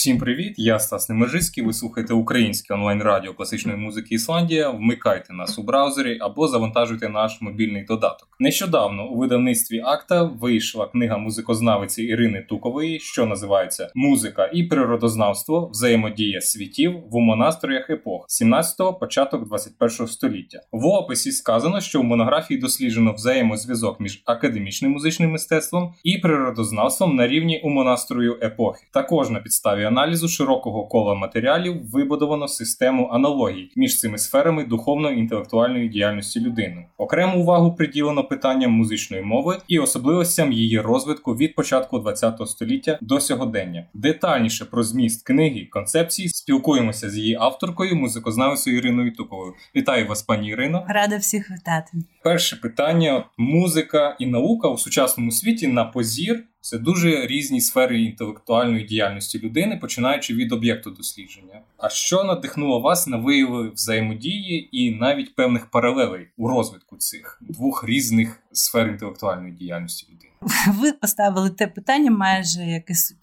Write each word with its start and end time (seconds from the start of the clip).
Всім 0.00 0.18
привіт! 0.18 0.54
Я 0.56 0.78
Стас 0.78 1.08
Немержицький. 1.08 1.64
Ви 1.64 1.72
слухаєте 1.72 2.14
українське 2.14 2.74
онлайн-радіо 2.74 3.34
класичної 3.34 3.78
музики 3.78 4.14
Ісландія. 4.14 4.70
Вмикайте 4.70 5.32
нас 5.32 5.58
у 5.58 5.62
браузері 5.62 6.18
або 6.20 6.48
завантажуйте 6.48 7.08
наш 7.08 7.40
мобільний 7.40 7.84
додаток. 7.84 8.28
Нещодавно 8.38 9.08
у 9.08 9.18
видавництві 9.18 9.80
Акта 9.84 10.22
вийшла 10.22 10.86
книга 10.86 11.18
музикознавиці 11.18 12.02
Ірини 12.02 12.46
Тукової, 12.48 13.00
що 13.00 13.26
називається 13.26 13.90
Музика 13.94 14.50
і 14.54 14.62
природознавство 14.62 15.68
взаємодія 15.72 16.40
світів 16.40 16.92
в 17.10 17.16
умонастроях 17.16 17.90
епох 17.90 18.26
17-го, 18.42 18.94
початок 18.94 19.48
21-го 19.48 20.06
століття. 20.06 20.60
В 20.72 20.86
описі 20.86 21.32
сказано, 21.32 21.80
що 21.80 22.00
в 22.00 22.04
монографії 22.04 22.60
досліджено 22.60 23.12
взаємозв'язок 23.12 24.00
між 24.00 24.22
академічним 24.24 24.90
музичним 24.90 25.30
мистецтвом 25.30 25.94
і 26.04 26.18
природознавством 26.18 27.16
на 27.16 27.28
рівні 27.28 27.60
умонастрою 27.64 28.38
епохи. 28.42 28.86
Також 28.92 29.30
на 29.30 29.40
підставі 29.40 29.89
аналізу 29.90 30.28
широкого 30.28 30.86
кола 30.86 31.14
матеріалів 31.14 31.90
вибудовано 31.90 32.48
систему 32.48 33.08
аналогій 33.12 33.72
між 33.76 33.98
цими 33.98 34.18
сферами 34.18 34.64
духовно-інтелектуальної 34.64 35.88
діяльності 35.88 36.40
людини. 36.40 36.86
Окрему 36.98 37.42
увагу 37.42 37.74
приділено 37.74 38.24
питанням 38.24 38.72
музичної 38.72 39.22
мови 39.22 39.58
і 39.68 39.78
особливостям 39.78 40.52
її 40.52 40.80
розвитку 40.80 41.36
від 41.36 41.54
початку 41.54 42.02
ХХ 42.02 42.46
століття 42.46 42.98
до 43.00 43.20
сьогодення. 43.20 43.86
Детальніше 43.94 44.64
про 44.64 44.82
зміст 44.82 45.26
книги 45.26 45.68
концепції 45.70 46.28
спілкуємося 46.28 47.10
з 47.10 47.16
її 47.16 47.34
авторкою, 47.40 47.96
музикознавицею 47.96 48.76
Іриною 48.76 49.14
Туковою. 49.14 49.52
Вітаю 49.76 50.06
вас, 50.06 50.22
пані 50.22 50.48
Ірино. 50.48 50.84
Рада 50.88 51.16
всіх 51.16 51.50
вітати. 51.50 51.92
Перше 52.24 52.56
питання: 52.56 53.24
музика 53.38 54.16
і 54.18 54.26
наука 54.26 54.68
у 54.68 54.78
сучасному 54.78 55.30
світі 55.30 55.66
на 55.66 55.84
позір. 55.84 56.44
Це 56.60 56.78
дуже 56.78 57.26
різні 57.26 57.60
сфери 57.60 58.02
інтелектуальної 58.02 58.84
діяльності 58.84 59.38
людини, 59.38 59.78
починаючи 59.80 60.34
від 60.34 60.52
об'єкту 60.52 60.90
дослідження. 60.90 61.60
А 61.78 61.88
що 61.88 62.24
надихнуло 62.24 62.80
вас 62.80 63.06
на 63.06 63.16
вияви 63.16 63.70
взаємодії 63.70 64.68
і 64.72 64.94
навіть 64.94 65.34
певних 65.34 65.66
паралелей 65.66 66.26
у 66.36 66.48
розвитку 66.48 66.96
цих 66.96 67.38
двох 67.40 67.84
різних 67.84 68.42
сфер 68.52 68.88
інтелектуальної 68.88 69.52
діяльності 69.52 70.06
людини? 70.10 70.30
Ви 70.80 70.92
поставили 70.92 71.50
те 71.50 71.66
питання, 71.66 72.10
майже 72.10 72.62
якесь 72.62 73.14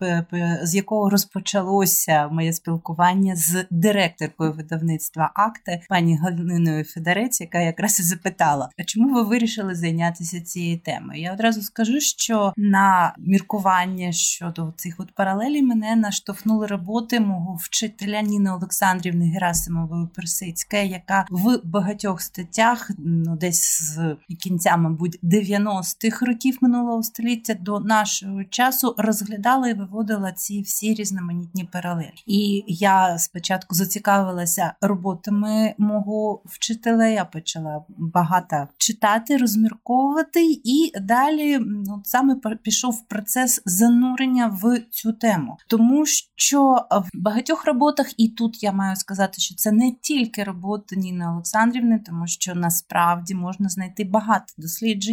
з 0.63 0.75
якого 0.75 1.09
розпочалося 1.09 2.27
моє 2.27 2.53
спілкування 2.53 3.35
з 3.35 3.65
директоркою 3.71 4.53
видавництва 4.53 5.31
акти 5.35 5.81
пані 5.89 6.17
Галиною 6.17 6.83
Федерець, 6.83 7.41
яка 7.41 7.59
якраз 7.59 7.99
і 7.99 8.03
запитала: 8.03 8.69
а 8.79 8.83
чому 8.83 9.13
ви 9.13 9.23
вирішили 9.23 9.75
зайнятися 9.75 10.41
цією 10.41 10.79
темою? 10.79 11.21
Я 11.21 11.33
одразу 11.33 11.61
скажу, 11.61 11.99
що 11.99 12.53
на 12.57 13.15
міркування 13.17 14.11
щодо 14.11 14.73
цих 14.77 14.95
от 14.97 15.15
паралелей 15.15 15.61
мене 15.61 15.95
наштовхнули 15.95 16.67
роботи 16.67 17.19
мого 17.19 17.55
вчителя 17.61 18.21
Ніни 18.21 18.51
Олександрівни 18.51 19.29
Герасимової 19.29 20.07
Персицької, 20.15 20.89
яка 20.89 21.25
в 21.29 21.59
багатьох 21.63 22.21
статтях, 22.21 22.91
ну 22.97 23.37
десь 23.37 23.81
з 23.81 24.15
кінця, 24.39 24.77
мабуть, 24.77 25.16
90-х 25.23 26.25
років 26.25 26.57
минулого 26.61 27.03
століття 27.03 27.53
до 27.61 27.79
нашого 27.79 28.43
часу 28.43 28.95
розглядала 28.97 29.67
і 29.69 29.73
виводила 29.73 30.31
ці 30.31 30.61
всі 30.61 30.93
різноманітні 30.93 31.63
паралелі. 31.63 32.13
І 32.25 32.63
я 32.67 33.17
спочатку 33.17 33.75
зацікавилася 33.75 34.73
роботами 34.81 35.73
мого 35.77 36.41
вчителя. 36.45 37.07
Я 37.07 37.25
почала 37.25 37.83
багато 37.97 38.67
читати, 38.77 39.37
розмірковувати, 39.37 40.43
і 40.63 40.91
далі 41.01 41.57
ну, 41.59 42.01
саме 42.05 42.35
пішов 42.61 43.07
процес 43.07 43.61
занурення 43.65 44.47
в 44.61 44.79
цю 44.91 45.13
тему, 45.13 45.57
тому 45.67 46.05
що 46.35 46.85
в 46.91 47.09
багатьох 47.13 47.65
роботах, 47.65 48.07
і 48.17 48.29
тут 48.29 48.63
я 48.63 48.71
маю 48.71 48.95
сказати, 48.95 49.41
що 49.41 49.55
це 49.55 49.71
не 49.71 49.91
тільки 50.01 50.43
робота 50.43 50.95
Ніни 50.95 51.27
Олександрівни, 51.27 51.99
тому 52.05 52.27
що 52.27 52.55
насправді 52.55 53.35
можна 53.35 53.69
знайти 53.69 54.03
багато 54.03 54.53
досліджень 54.57 55.06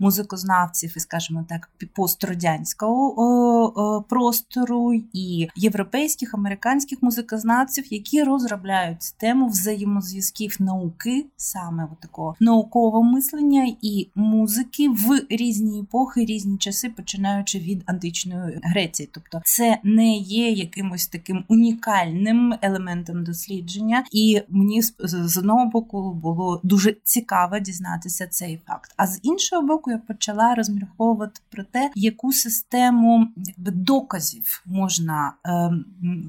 музикознавців 0.00 0.94
і, 0.96 1.00
скажімо 1.00 1.46
так, 1.48 1.70
пострадянського 1.94 4.04
простору 4.08 4.94
і 5.12 5.48
європейських 5.56 6.34
американських 6.34 7.02
музикознавців, 7.02 7.92
які 7.92 8.22
розробляють 8.22 9.14
тему 9.16 9.48
взаємозв'язків 9.48 10.56
науки, 10.60 11.26
саме 11.36 11.88
такого 12.00 12.36
наукового 12.40 13.02
мислення 13.02 13.76
і 13.82 14.08
музики 14.14 14.88
в 14.88 15.26
різні 15.30 15.80
епохи, 15.80 16.24
різні 16.24 16.58
часи, 16.58 16.88
починаючи 16.88 17.58
від 17.58 17.82
античної 17.86 18.60
Греції. 18.62 19.08
Тобто, 19.12 19.40
це 19.44 19.78
не 19.84 20.16
є 20.16 20.50
якимось 20.50 21.06
таким 21.06 21.44
унікальним 21.48 22.54
елементом 22.62 23.24
дослідження, 23.24 24.04
і 24.12 24.42
мені 24.48 24.82
з 24.98 25.38
одного 25.38 25.66
боку 25.66 26.14
було 26.14 26.60
дуже 26.62 26.96
цікаво 27.04 27.58
дізнатися 27.58 28.26
цей 28.26 28.60
факт. 28.66 28.94
А 28.96 29.06
з 29.06 29.20
іншого 29.22 29.31
боку, 29.62 29.90
я 29.90 29.98
почала 29.98 30.54
розмірковувати 30.54 31.40
про 31.50 31.64
те, 31.64 31.90
яку 31.94 32.32
систему 32.32 33.28
якби 33.36 33.70
доказів 33.70 34.62
можна 34.66 35.34
е, 35.46 35.70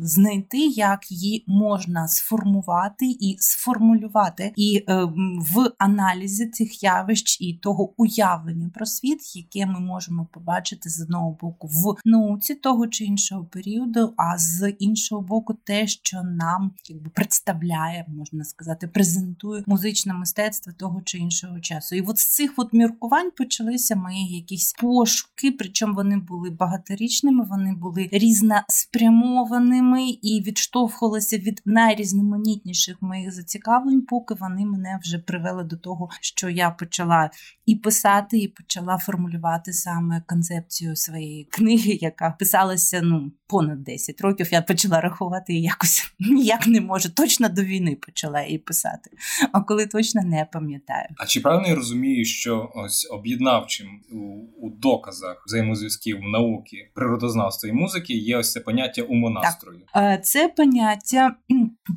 знайти, 0.02 0.58
як 0.68 1.12
її 1.12 1.44
можна 1.48 2.08
сформувати 2.08 3.06
і 3.06 3.36
сформулювати, 3.40 4.54
і 4.56 4.84
е, 4.90 5.04
в 5.54 5.72
аналізі 5.78 6.48
цих 6.48 6.84
явищ 6.84 7.42
і 7.42 7.54
того 7.54 7.94
уявлення 7.98 8.70
про 8.74 8.86
світ, 8.86 9.36
яке 9.36 9.66
ми 9.66 9.80
можемо 9.80 10.28
побачити 10.34 10.90
з 10.90 11.02
одного 11.02 11.38
боку 11.42 11.68
в 11.68 11.96
науці 12.06 12.56
того 12.56 12.88
чи 12.88 13.04
іншого 13.04 13.46
періоду, 13.46 14.14
а 14.18 14.38
з 14.38 14.70
іншого 14.80 15.22
боку, 15.22 15.54
те, 15.54 15.88
що 15.88 16.24
нам 16.24 16.72
якби 16.90 17.10
представляє, 17.10 18.06
можна 18.08 18.44
сказати, 18.44 18.88
презентує 18.88 19.64
музичне 19.68 20.14
мистецтво 20.14 20.74
того 20.78 21.02
чи 21.06 21.18
іншого 21.18 21.60
часу. 21.60 21.96
І 21.96 22.02
от 22.02 22.18
з 22.18 22.36
цих 22.36 22.54
от 22.58 22.74
міркувань 22.94 23.32
почалися 23.32 23.96
мої 23.96 24.36
якісь 24.36 24.74
пошуки, 24.74 25.52
причому 25.52 25.94
вони 25.94 26.18
були 26.18 26.50
багаторічними, 26.50 27.46
вони 27.50 27.74
були 27.74 28.10
різноспрямованими 28.12 30.10
і 30.10 30.44
відштовхувалися 30.48 31.38
від 31.38 31.62
найрізноманітніших 31.66 33.02
моїх 33.02 33.34
зацікавлень, 33.34 34.02
поки 34.02 34.34
вони 34.34 34.66
мене 34.66 35.00
вже 35.02 35.18
привели 35.20 35.64
до 35.64 35.78
того, 35.78 36.10
що 36.22 36.50
я 36.50 36.70
почала 36.70 37.30
і 37.66 37.76
писати, 37.76 38.38
і 38.38 38.48
почала 38.48 38.98
формулювати 38.98 39.74
саме 39.74 40.24
концепцію 40.28 40.96
своєї 40.96 41.44
книги, 41.44 41.98
яка 42.02 42.30
писалася 42.40 43.02
ну 43.04 43.32
понад 43.48 43.84
10 43.84 44.22
років. 44.22 44.48
Я 44.52 44.62
почала 44.62 45.02
рахувати 45.02 45.54
і 45.54 45.62
якось 45.62 46.14
ніяк 46.20 46.68
не 46.68 46.82
можу. 46.82 47.10
Точно 47.10 47.50
до 47.50 47.64
війни 47.64 47.98
почала 48.02 48.42
її 48.42 48.58
писати. 48.58 49.12
А 49.52 49.62
коли 49.62 49.88
точно 49.88 50.22
не 50.22 50.48
пам'ятаю. 50.54 51.08
А 51.18 51.26
чи 51.26 51.40
правильно 51.40 51.68
я 51.68 51.76
розумію, 51.76 52.26
що 52.26 52.72
ось 52.84 53.08
об'єднавчим 53.12 53.88
у, 54.12 54.18
у 54.68 54.70
доказах 54.70 55.44
взаємозв'язків 55.48 56.22
науки, 56.22 56.92
природознавства 56.94 57.70
і 57.70 57.74
музики 57.74 58.14
є 58.14 58.38
ось 58.38 58.52
це 58.52 58.60
поняття 58.60 59.02
умонастрою? 59.02 59.82
Так. 59.94 60.20
Е, 60.20 60.22
це 60.24 60.48
поняття 60.48 61.36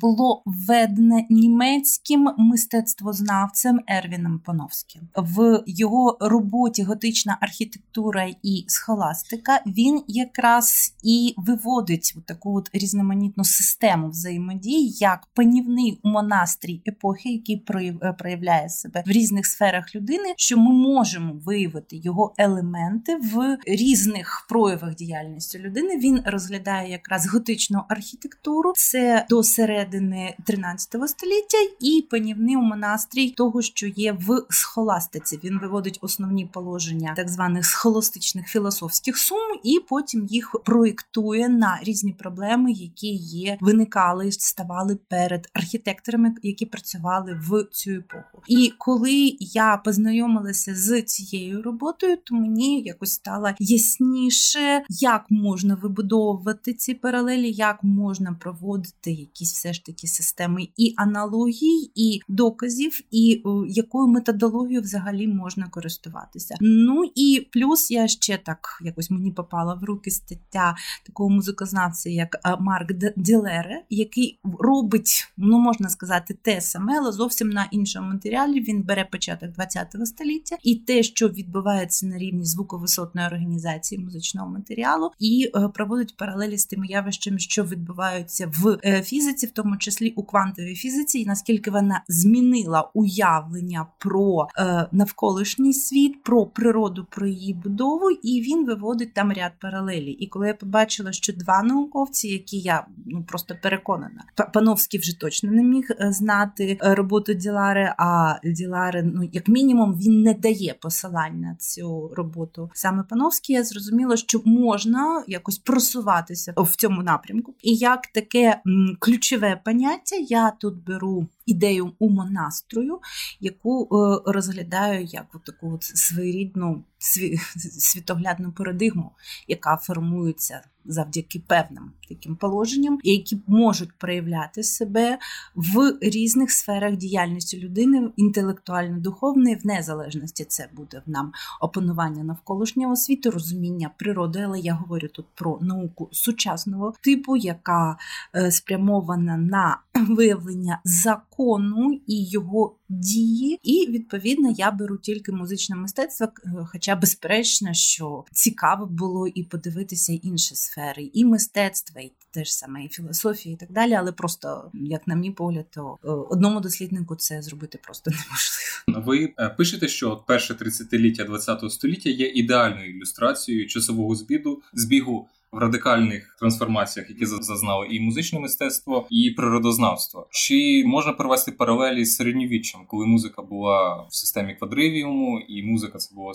було 0.01 0.43
введене 0.45 1.25
німецьким 1.29 2.29
мистецтвознавцем 2.37 3.79
Ервіном 3.87 4.39
Пановським 4.39 5.01
в 5.15 5.63
його 5.65 6.17
роботі 6.19 6.83
готична 6.83 7.37
архітектура 7.41 8.27
і 8.43 8.65
схоластика. 8.67 9.61
Він 9.65 10.03
якраз 10.07 10.95
і 11.03 11.33
виводить 11.37 12.15
таку 12.25 12.57
от 12.57 12.69
різноманітну 12.73 13.43
систему 13.43 14.09
взаємодії 14.09 14.89
як 14.99 15.27
панівний 15.33 15.99
монастрій 16.03 16.81
епохи, 16.87 17.29
який 17.29 17.63
е, 17.75 18.13
проявляє 18.19 18.69
себе 18.69 19.03
в 19.05 19.11
різних 19.11 19.45
сферах 19.45 19.95
людини, 19.95 20.33
що 20.37 20.57
ми 20.57 20.71
можемо 20.77 21.33
виявити 21.45 21.97
його 21.97 22.33
елементи 22.37 23.15
в 23.15 23.57
різних 23.67 24.45
проявах 24.49 24.95
діяльності 24.95 25.59
людини. 25.59 25.97
Він 25.97 26.21
розглядає 26.25 26.91
якраз 26.91 27.27
готичну 27.27 27.83
архітектуру, 27.89 28.73
це 28.75 29.25
до 29.29 29.43
середини 29.43 30.35
13 30.43 31.09
століття, 31.09 31.57
і 31.79 32.07
панівний 32.11 32.57
монастрій 32.57 33.29
того, 33.29 33.61
що 33.61 33.87
є 33.87 34.11
в 34.11 34.45
схоластиці. 34.49 35.39
Він 35.43 35.59
виводить 35.59 35.99
основні 36.01 36.45
положення 36.45 37.13
так 37.15 37.29
званих 37.29 37.65
схоластичних 37.65 38.47
філософських 38.47 39.17
сум, 39.17 39.59
і 39.63 39.79
потім 39.89 40.25
їх 40.25 40.55
проєктує 40.65 41.49
на 41.49 41.79
різні 41.83 42.13
проблеми, 42.13 42.71
які 42.71 43.13
є, 43.15 43.57
виникали, 43.61 44.31
ставали 44.31 44.95
перед 45.09 45.49
архітекторами, 45.53 46.35
які 46.43 46.65
працювали 46.65 47.41
в 47.47 47.63
цю 47.71 47.91
епоху. 47.91 48.41
І 48.47 48.73
коли 48.77 49.37
я 49.39 49.77
познайомилася 49.77 50.66
з 50.67 51.01
цією 51.01 51.61
роботою, 51.61 52.17
то 52.23 52.35
мені 52.35 52.81
якось 52.81 53.11
стало 53.11 53.49
ясніше, 53.59 54.83
як 54.89 55.25
можна 55.29 55.75
вибудовувати 55.75 56.73
ці 56.73 56.93
паралелі, 56.93 57.51
як 57.51 57.83
можна 57.83 58.33
проводити 58.33 59.11
якісь 59.11 59.53
все 59.53 59.73
ж 59.73 59.85
таки 59.85 60.07
системи 60.07 60.67
і 60.77 60.93
аналогій, 60.97 61.91
і 61.95 62.19
доказів, 62.27 62.99
і 63.11 63.43
е, 63.45 63.49
якою 63.67 64.07
методологією 64.07 64.81
взагалі 64.81 65.27
можна 65.27 65.67
користуватися. 65.67 66.55
Ну 66.61 67.11
і 67.15 67.47
плюс 67.51 67.91
я 67.91 68.07
ще 68.07 68.37
так 68.37 68.79
якось 68.83 69.11
мені 69.11 69.31
попала 69.31 69.73
в 69.73 69.83
руки 69.83 70.11
стаття 70.11 70.75
такого 71.05 71.29
музикознавця, 71.29 72.09
як 72.09 72.35
е, 72.35 72.57
Марк 72.59 72.93
Ділере, 73.17 73.83
який 73.89 74.39
робить, 74.59 75.33
ну 75.37 75.59
можна 75.59 75.89
сказати, 75.89 76.37
те 76.41 76.61
саме, 76.61 76.99
але 76.99 77.11
зовсім 77.11 77.49
на 77.49 77.67
іншому 77.71 78.07
матеріалі. 78.13 78.61
Він 78.61 78.83
бере 78.83 79.07
початок 79.11 79.49
ХХ 79.57 80.05
століття 80.05 80.56
і 80.63 80.75
те, 80.75 81.03
що 81.03 81.27
відбувається 81.27 82.05
на 82.05 82.17
рівні 82.17 82.45
звуковисотної 82.45 83.27
організації 83.27 84.01
музичного 84.01 84.49
матеріалу, 84.49 85.11
і 85.19 85.51
е, 85.55 85.69
проводить 85.73 86.17
паралелі 86.17 86.57
з 86.57 86.65
тими 86.65 86.87
явищами, 86.87 87.39
що 87.39 87.63
відбуваються 87.63 88.51
в 88.57 88.77
е, 88.85 89.01
фізиці, 89.01 89.45
в 89.45 89.51
тому 89.51 89.77
числі 89.77 90.13
у 90.15 90.23
квантовій 90.23 90.75
фізиці, 90.75 91.19
і 91.19 91.25
наскільки 91.25 91.71
вона 91.71 92.03
змінила 92.07 92.89
уявлення 92.93 93.87
про 93.97 94.47
е, 94.57 94.87
навколишній 94.91 95.73
світ, 95.73 96.23
про 96.23 96.45
природу, 96.45 97.07
про 97.09 97.27
її 97.27 97.53
будову, 97.53 98.11
і 98.11 98.41
він 98.41 98.65
виводить 98.65 99.13
там 99.13 99.31
ряд 99.31 99.51
паралелі. 99.61 100.11
І 100.11 100.27
коли 100.27 100.47
я 100.47 100.53
побачила, 100.53 101.11
що 101.11 101.33
два 101.33 101.63
науковці, 101.63 102.27
які 102.27 102.59
я 102.59 102.87
ну 103.05 103.23
просто 103.23 103.55
переконана, 103.63 104.23
Пановський 104.53 104.99
вже 104.99 105.19
точно 105.19 105.51
не 105.51 105.63
міг 105.63 105.89
знати 105.99 106.77
роботу 106.81 107.33
Ділари, 107.33 107.93
а 107.97 108.35
Ділари, 108.43 109.03
ну 109.03 109.29
як 109.33 109.47
мінімум, 109.47 109.93
він 109.93 110.21
не 110.21 110.33
дає 110.39 110.75
посилань 110.81 111.41
на 111.41 111.55
цю 111.55 112.11
роботу. 112.13 112.71
Саме 112.73 113.03
Пановський, 113.03 113.55
я 113.55 113.63
зрозуміла, 113.63 114.17
що 114.17 114.41
можна 114.45 115.23
якось 115.27 115.57
просуватися 115.57 116.53
в 116.57 116.75
цьому 116.75 117.03
напрямку. 117.03 117.55
І 117.61 117.75
як 117.75 118.07
таке 118.07 118.61
ключове 118.99 119.61
поняття, 119.65 120.15
я 120.15 120.51
тут 120.51 120.83
беру. 120.83 121.27
Ідею 121.45 121.91
умонастрою, 121.99 122.99
яку 123.39 123.83
е, 123.83 124.21
розглядаю 124.31 125.05
як 125.05 125.25
от 125.33 125.43
таку 125.43 125.73
от 125.73 125.83
своєрідну 125.83 126.83
світоглядну 127.79 128.51
парадигму, 128.51 129.11
яка 129.47 129.77
формується 129.77 130.61
завдяки 130.87 131.39
певним 131.47 131.91
таким 132.09 132.35
положенням, 132.35 132.99
які 133.03 133.41
можуть 133.47 133.93
проявляти 133.97 134.63
себе 134.63 135.17
в 135.55 135.97
різних 136.01 136.51
сферах 136.51 136.95
діяльності 136.95 137.59
людини, 137.59 138.11
інтелектуально-духовної, 138.17 139.55
в 139.55 139.67
незалежності 139.67 140.45
це 140.45 140.69
буде 140.73 141.01
в 141.05 141.09
нам 141.09 141.31
опанування 141.61 142.23
навколишнього 142.23 142.95
світу, 142.95 143.31
розуміння 143.31 143.91
природи, 143.97 144.39
але 144.45 144.59
я 144.59 144.73
говорю 144.73 145.07
тут 145.07 145.25
про 145.35 145.59
науку 145.61 146.09
сучасного 146.11 146.93
типу, 147.01 147.35
яка 147.35 147.97
е, 148.35 148.51
спрямована 148.51 149.37
на 149.37 149.79
виявлення 150.09 150.81
закону 150.83 152.01
і 152.07 152.23
його 152.29 152.75
дії, 152.89 153.59
і 153.63 153.91
відповідно 153.91 154.53
я 154.57 154.71
беру 154.71 154.97
тільки 154.97 155.31
музичне 155.31 155.75
мистецтво, 155.75 156.27
хоча 156.71 156.86
безперечно, 156.95 157.73
що 157.73 158.25
цікаво 158.31 158.85
було 158.85 159.27
і 159.27 159.43
подивитися 159.43 160.13
інші 160.13 160.55
сфери, 160.55 161.11
і 161.13 161.25
мистецтва, 161.25 162.01
і 162.01 162.11
теж 162.31 162.53
саме 162.53 162.85
і 162.85 162.89
філософії, 162.89 163.55
і 163.55 163.57
так 163.57 163.71
далі. 163.71 163.93
Але 163.93 164.11
просто, 164.11 164.71
як 164.73 165.07
на 165.07 165.15
мій 165.15 165.31
погляд, 165.31 165.65
то 165.69 165.97
е, 166.03 166.07
одному 166.07 166.59
досліднику 166.59 167.15
це 167.15 167.41
зробити 167.41 167.79
просто 167.83 168.11
неможливо. 168.87 169.07
Ви 169.07 169.33
е, 169.39 169.49
пишете, 169.49 169.87
що 169.87 170.23
перше 170.27 170.53
30-ліття 170.53 171.25
ХХ 171.25 171.71
століття 171.71 172.09
є 172.09 172.27
ідеальною 172.27 172.97
ілюстрацією 172.97 173.67
часового 173.67 174.15
збіду 174.15 174.61
збігу 174.73 175.27
радикальних 175.57 176.35
трансформаціях, 176.39 177.09
які 177.09 177.25
зазнали 177.25 177.87
і 177.87 177.99
музичне 177.99 178.39
мистецтво, 178.39 179.07
і 179.09 179.31
природознавство. 179.31 180.27
Чи 180.31 180.83
можна 180.85 181.13
провести 181.13 181.51
паралелі 181.51 182.05
з 182.05 182.15
середньовіччям, 182.15 182.81
коли 182.87 183.05
музика 183.05 183.41
була 183.41 184.07
в 184.09 184.15
системі 184.15 184.55
квадривіуму, 184.55 185.39
і 185.39 185.63
музика 185.63 185.97
це 185.97 186.15
було 186.15 186.31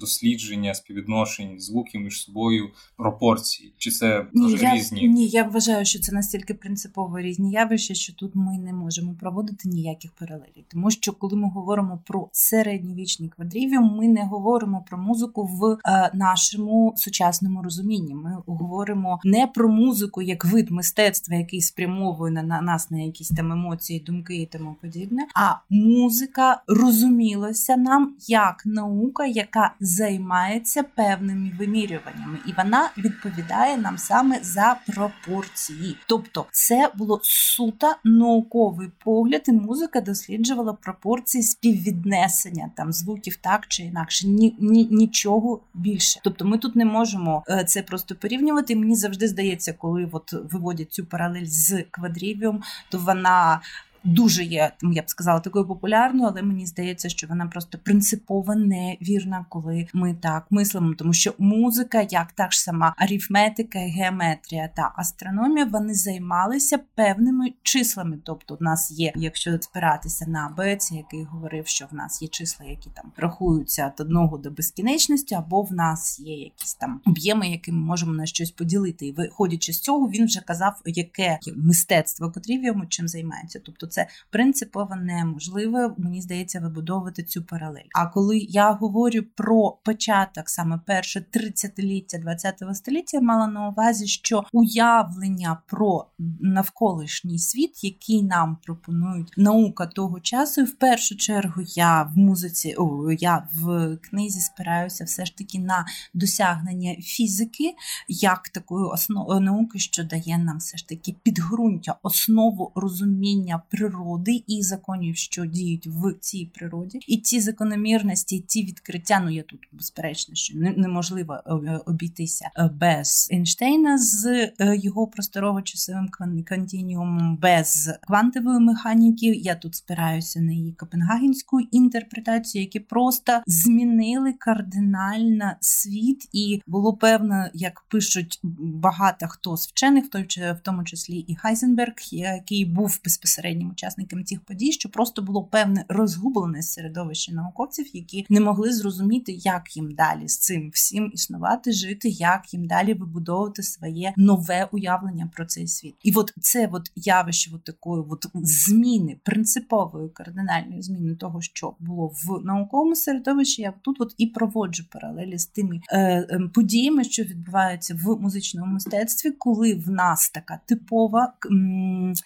дослідження, 0.00 0.74
співвідношень, 0.74 1.60
звуків 1.60 2.00
між 2.00 2.22
собою, 2.22 2.70
пропорції? 2.96 3.74
Чи 3.78 3.90
це 3.90 4.26
ні, 4.32 4.52
я, 4.52 4.74
різні? 4.74 5.08
Ні, 5.08 5.26
я 5.26 5.42
вважаю, 5.42 5.84
що 5.84 5.98
це 5.98 6.12
настільки 6.12 6.54
принципово 6.54 7.20
різні 7.20 7.50
явища, 7.50 7.94
що 7.94 8.12
тут 8.12 8.34
ми 8.34 8.58
не 8.58 8.72
можемо 8.72 9.14
проводити 9.20 9.68
ніяких 9.68 10.10
паралелей, 10.12 10.64
тому 10.68 10.90
що 10.90 11.12
коли 11.12 11.36
ми 11.36 11.48
говоримо 11.48 12.02
про 12.06 12.28
середньовічний 12.32 13.28
квадривіум, 13.28 13.96
ми 13.96 14.08
не 14.08 14.24
говоримо 14.24 14.84
про 14.88 14.98
музику 14.98 15.46
в 15.46 15.78
е, 15.90 16.10
нашому 16.14 16.94
сучасному 16.96 17.62
розумінні. 17.62 18.14
Ми 18.14 18.42
говоримо 18.46 19.20
не 19.24 19.46
про 19.46 19.68
музику 19.68 20.22
як 20.22 20.44
вид 20.44 20.70
мистецтва, 20.70 21.36
який 21.36 21.60
спрямовує 21.60 22.32
на 22.32 22.60
нас 22.60 22.90
на 22.90 22.98
якісь 22.98 23.28
там 23.28 23.52
емоції, 23.52 24.00
думки 24.00 24.36
і 24.36 24.46
тому 24.46 24.76
подібне. 24.80 25.26
А 25.34 25.54
музика 25.70 26.62
розумілася 26.66 27.76
нам 27.76 28.14
як 28.28 28.62
наука, 28.66 29.26
яка 29.26 29.74
займається 29.80 30.82
певними 30.82 31.52
вимірюваннями, 31.58 32.38
і 32.46 32.52
вона 32.56 32.90
відповідає 32.98 33.76
нам 33.76 33.98
саме 33.98 34.38
за 34.42 34.76
пропорції. 34.86 35.96
Тобто, 36.06 36.46
це 36.52 36.90
було 36.96 37.20
суто 37.22 37.94
науковий 38.04 38.88
погляд, 39.04 39.42
і 39.48 39.52
музика 39.52 40.00
досліджувала 40.00 40.72
пропорції 40.72 41.42
співвіднесення 41.42 42.70
там 42.76 42.92
звуків 42.92 43.36
так 43.36 43.66
чи 43.68 43.82
інакше, 43.82 44.28
ні, 44.28 44.56
ні 44.60 44.88
нічого 44.90 45.60
більше. 45.74 46.20
Тобто, 46.24 46.44
ми 46.44 46.58
тут 46.58 46.76
не 46.76 46.84
можемо 46.84 47.44
е, 47.48 47.64
це 47.64 47.82
просто 47.82 48.14
порівнювати. 48.24 48.76
Мені 48.76 48.96
завжди 48.96 49.28
здається, 49.28 49.72
коли 49.72 50.08
от 50.12 50.32
виводять 50.32 50.92
цю 50.92 51.06
паралель 51.06 51.44
з 51.44 51.84
квадрівіум, 51.90 52.62
то 52.90 52.98
вона 52.98 53.60
дуже 54.04 54.44
є, 54.44 54.72
я 54.82 55.02
б 55.02 55.10
сказала, 55.10 55.40
такою 55.40 55.66
популярною, 55.66 56.28
але 56.28 56.42
мені 56.42 56.66
здається, 56.66 57.08
що 57.08 57.26
вона 57.26 57.46
просто 57.46 57.78
принципово 57.78 58.54
невірна, 58.54 59.46
коли 59.48 59.86
ми 59.92 60.14
так 60.14 60.46
мислимо, 60.50 60.94
тому 60.94 61.12
що 61.12 61.34
музика, 61.38 62.06
як 62.10 62.32
та 62.32 62.50
ж 62.50 62.60
сама 62.60 62.94
арифметика, 62.96 63.78
геометрія 63.78 64.68
та 64.76 64.92
астрономія, 64.96 65.64
вони 65.64 65.94
займалися 65.94 66.78
певними 66.94 67.52
числами. 67.62 68.18
Тобто, 68.24 68.58
у 68.60 68.64
нас 68.64 68.90
є, 68.90 69.12
якщо 69.16 69.58
спиратися 69.60 70.30
на 70.30 70.54
Бець, 70.56 70.92
який 70.92 71.24
говорив, 71.24 71.66
що 71.66 71.86
в 71.90 71.94
нас 71.94 72.22
є 72.22 72.28
числа, 72.28 72.66
які 72.66 72.90
там 72.94 73.12
рахуються 73.16 73.86
від 73.86 74.00
одного 74.00 74.38
до 74.38 74.50
безкінечності, 74.50 75.34
або 75.34 75.62
в 75.62 75.72
нас 75.72 76.20
є 76.20 76.36
якісь 76.36 76.74
там 76.74 77.00
об'єми, 77.06 77.48
які 77.48 77.72
ми 77.72 77.78
можемо 77.78 78.12
на 78.12 78.26
щось 78.26 78.50
поділити. 78.50 79.06
І 79.06 79.12
виходячи 79.12 79.72
з 79.72 79.80
цього, 79.80 80.08
він 80.08 80.24
вже 80.24 80.40
казав, 80.40 80.80
яке 80.84 81.38
мистецтво 81.56 82.30
котрі 82.30 82.72
чим 82.88 83.08
займається. 83.08 83.60
Тобто 83.64 83.86
це 83.94 84.06
принципово 84.30 84.96
неможливо, 84.96 85.94
мені 85.98 86.22
здається, 86.22 86.60
вибудовувати 86.60 87.22
цю 87.22 87.42
паралель. 87.42 87.88
А 87.94 88.06
коли 88.06 88.38
я 88.38 88.72
говорю 88.72 89.22
про 89.34 89.70
початок, 89.84 90.48
саме 90.48 90.80
перше 90.86 91.26
30-ліття 91.34 92.24
20-го 92.24 92.74
століття, 92.74 93.16
я 93.16 93.20
мала 93.20 93.46
на 93.46 93.68
увазі, 93.68 94.06
що 94.06 94.44
уявлення 94.52 95.58
про 95.66 96.06
навколишній 96.40 97.38
світ, 97.38 97.84
який 97.84 98.22
нам 98.22 98.58
пропонують 98.62 99.34
наука 99.36 99.86
того 99.86 100.20
часу, 100.20 100.60
і 100.60 100.64
в 100.64 100.78
першу 100.78 101.16
чергу 101.16 101.62
я 101.66 102.02
в 102.02 102.18
музиці, 102.18 102.74
о, 102.78 103.12
я 103.12 103.48
в 103.54 103.96
книзі 103.96 104.40
спираюся 104.40 105.04
все 105.04 105.24
ж 105.24 105.36
таки 105.36 105.58
на 105.58 105.86
досягнення 106.14 106.94
фізики, 106.94 107.74
як 108.08 108.48
такої 108.48 108.86
основ 108.86 109.40
науки, 109.40 109.78
що 109.78 110.04
дає 110.04 110.38
нам 110.38 110.58
все 110.58 110.76
ж 110.76 110.88
таки 110.88 111.16
підґрунтя, 111.22 111.96
основу 112.02 112.72
розуміння 112.74 113.62
природи 113.70 113.83
природи 113.84 114.44
і 114.46 114.62
законів, 114.62 115.16
що 115.16 115.46
діють 115.46 115.86
в 115.86 116.14
цій 116.20 116.50
природі, 116.54 116.98
і 117.08 117.16
ці 117.16 117.40
закономірності, 117.40 118.44
ці 118.46 118.64
відкриття. 118.64 119.20
Ну 119.24 119.30
я 119.30 119.42
тут 119.42 119.60
безперечно, 119.72 120.34
що 120.34 120.58
неможливо 120.58 121.34
е, 121.34 121.54
е, 121.54 121.80
обійтися 121.86 122.50
е, 122.56 122.70
без 122.80 123.28
Ейнштейна 123.32 123.98
з 123.98 124.50
його 124.58 125.06
просторово-часовим 125.06 126.08
континіумом, 126.48 127.36
без 127.36 127.90
квантової 128.00 128.60
механіки. 128.60 129.26
Я 129.26 129.54
тут 129.54 129.74
спираюся 129.74 130.40
на 130.40 130.52
її 130.52 130.72
копенгагенську 130.72 131.60
інтерпретацію, 131.60 132.62
які 132.62 132.80
просто 132.80 133.42
змінили 133.46 134.32
кардинально 134.32 135.52
світ, 135.60 136.28
і 136.32 136.62
було 136.66 136.96
певно, 136.96 137.46
як 137.54 137.80
пишуть 137.80 138.40
багато 138.58 139.26
хто 139.28 139.56
з 139.56 139.68
вчених, 139.68 140.04
в 140.36 140.58
тому 140.62 140.84
числі 140.84 141.18
і 141.18 141.34
Хайзенберг, 141.34 141.94
який 142.12 142.64
був 142.64 143.00
безпосереднім 143.04 143.73
учасникам 143.74 144.24
тих 144.24 144.40
подій, 144.40 144.72
що 144.72 144.88
просто 144.88 145.22
було 145.22 145.44
певне 145.44 145.84
розгублене 145.88 146.62
середовище 146.62 147.34
науковців, 147.34 147.96
які 147.96 148.26
не 148.28 148.40
могли 148.40 148.72
зрозуміти, 148.72 149.32
як 149.32 149.76
їм 149.76 149.94
далі 149.94 150.28
з 150.28 150.38
цим 150.38 150.70
всім 150.72 151.10
існувати, 151.14 151.72
жити, 151.72 152.08
як 152.08 152.54
їм 152.54 152.66
далі 152.66 152.94
вибудовувати 152.94 153.62
своє 153.62 154.14
нове 154.16 154.68
уявлення 154.72 155.30
про 155.34 155.46
цей 155.46 155.66
світ. 155.68 155.94
І 156.02 156.12
от 156.12 156.32
це 156.40 156.68
от 156.72 156.92
явище 156.96 157.50
от 157.54 157.64
такої 157.64 158.04
от 158.10 158.26
зміни 158.34 159.16
принципової 159.24 160.08
кардинальної 160.08 160.82
зміни 160.82 161.14
того, 161.14 161.40
що 161.40 161.74
було 161.80 162.06
в 162.06 162.44
науковому 162.44 162.96
середовищі. 162.96 163.62
Я 163.62 163.72
тут 163.82 164.00
от 164.00 164.14
і 164.18 164.26
проводжу 164.26 164.84
паралелі 164.92 165.38
з 165.38 165.46
тими 165.46 165.80
е, 165.90 166.00
е, 166.00 166.50
подіями, 166.54 167.04
що 167.04 167.22
відбуваються 167.22 167.98
в 168.04 168.20
музичному 168.20 168.72
мистецтві, 168.72 169.30
коли 169.30 169.74
в 169.74 169.90
нас 169.90 170.30
така 170.30 170.60
типова 170.66 171.32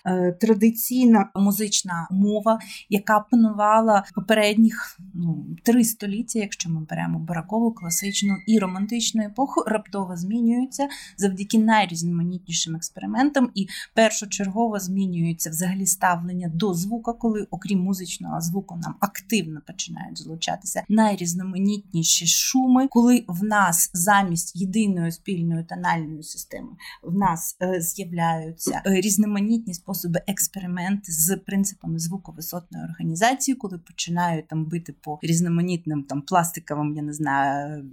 е, 0.07 0.33
традиційна 0.33 1.31
музична 1.39 2.09
мова, 2.11 2.61
яка 2.89 3.21
панувала 3.21 4.05
попередніх 4.15 5.01
ну, 5.15 5.47
три 5.63 5.85
століття, 5.85 6.39
якщо 6.39 6.71
ми 6.71 6.81
беремо 6.81 7.19
баракову, 7.19 7.73
класичну 7.73 8.37
і 8.47 8.59
романтичну 8.59 9.23
епоху, 9.23 9.65
раптово 9.67 10.17
змінюється 10.17 10.89
завдяки 11.17 11.59
найрізноманітнішим 11.59 12.77
експериментам, 12.77 13.51
і 13.55 13.69
першочергово 13.95 14.79
змінюється 14.79 15.51
взагалі 15.51 15.87
ставлення 15.87 16.49
до 16.55 16.75
звука, 16.75 17.13
коли, 17.13 17.47
окрім 17.51 17.81
музичного 17.81 18.41
звуку, 18.41 18.77
нам 18.83 18.95
активно 19.01 19.61
починають 19.67 20.19
залучатися 20.19 20.83
найрізноманітніші 20.89 22.27
шуми, 22.27 22.89
коли 22.89 23.25
в 23.29 23.45
нас 23.45 23.91
замість 23.93 24.57
єдиної 24.57 25.13
спільної 25.13 25.65
тональної 25.65 26.23
системи 26.23 26.69
в 27.03 27.15
нас 27.15 27.57
е, 27.63 27.81
з'являються 27.81 28.83
е, 28.87 29.01
різноманітні 29.01 29.75
способи 29.75 30.21
експерименти 30.27 31.13
з 31.19 31.37
принципами 31.37 31.99
звуковисотної 31.99 32.85
організації, 32.85 33.55
коли 33.55 33.79
починають 33.79 34.49
там 34.49 34.65
бити 34.65 34.95
по 35.01 35.19
різноманітним 35.23 36.03
там 36.03 36.23
пластиковим, 36.23 36.97
я 36.97 37.03
не 37.03 37.13
знаю, 37.13 37.85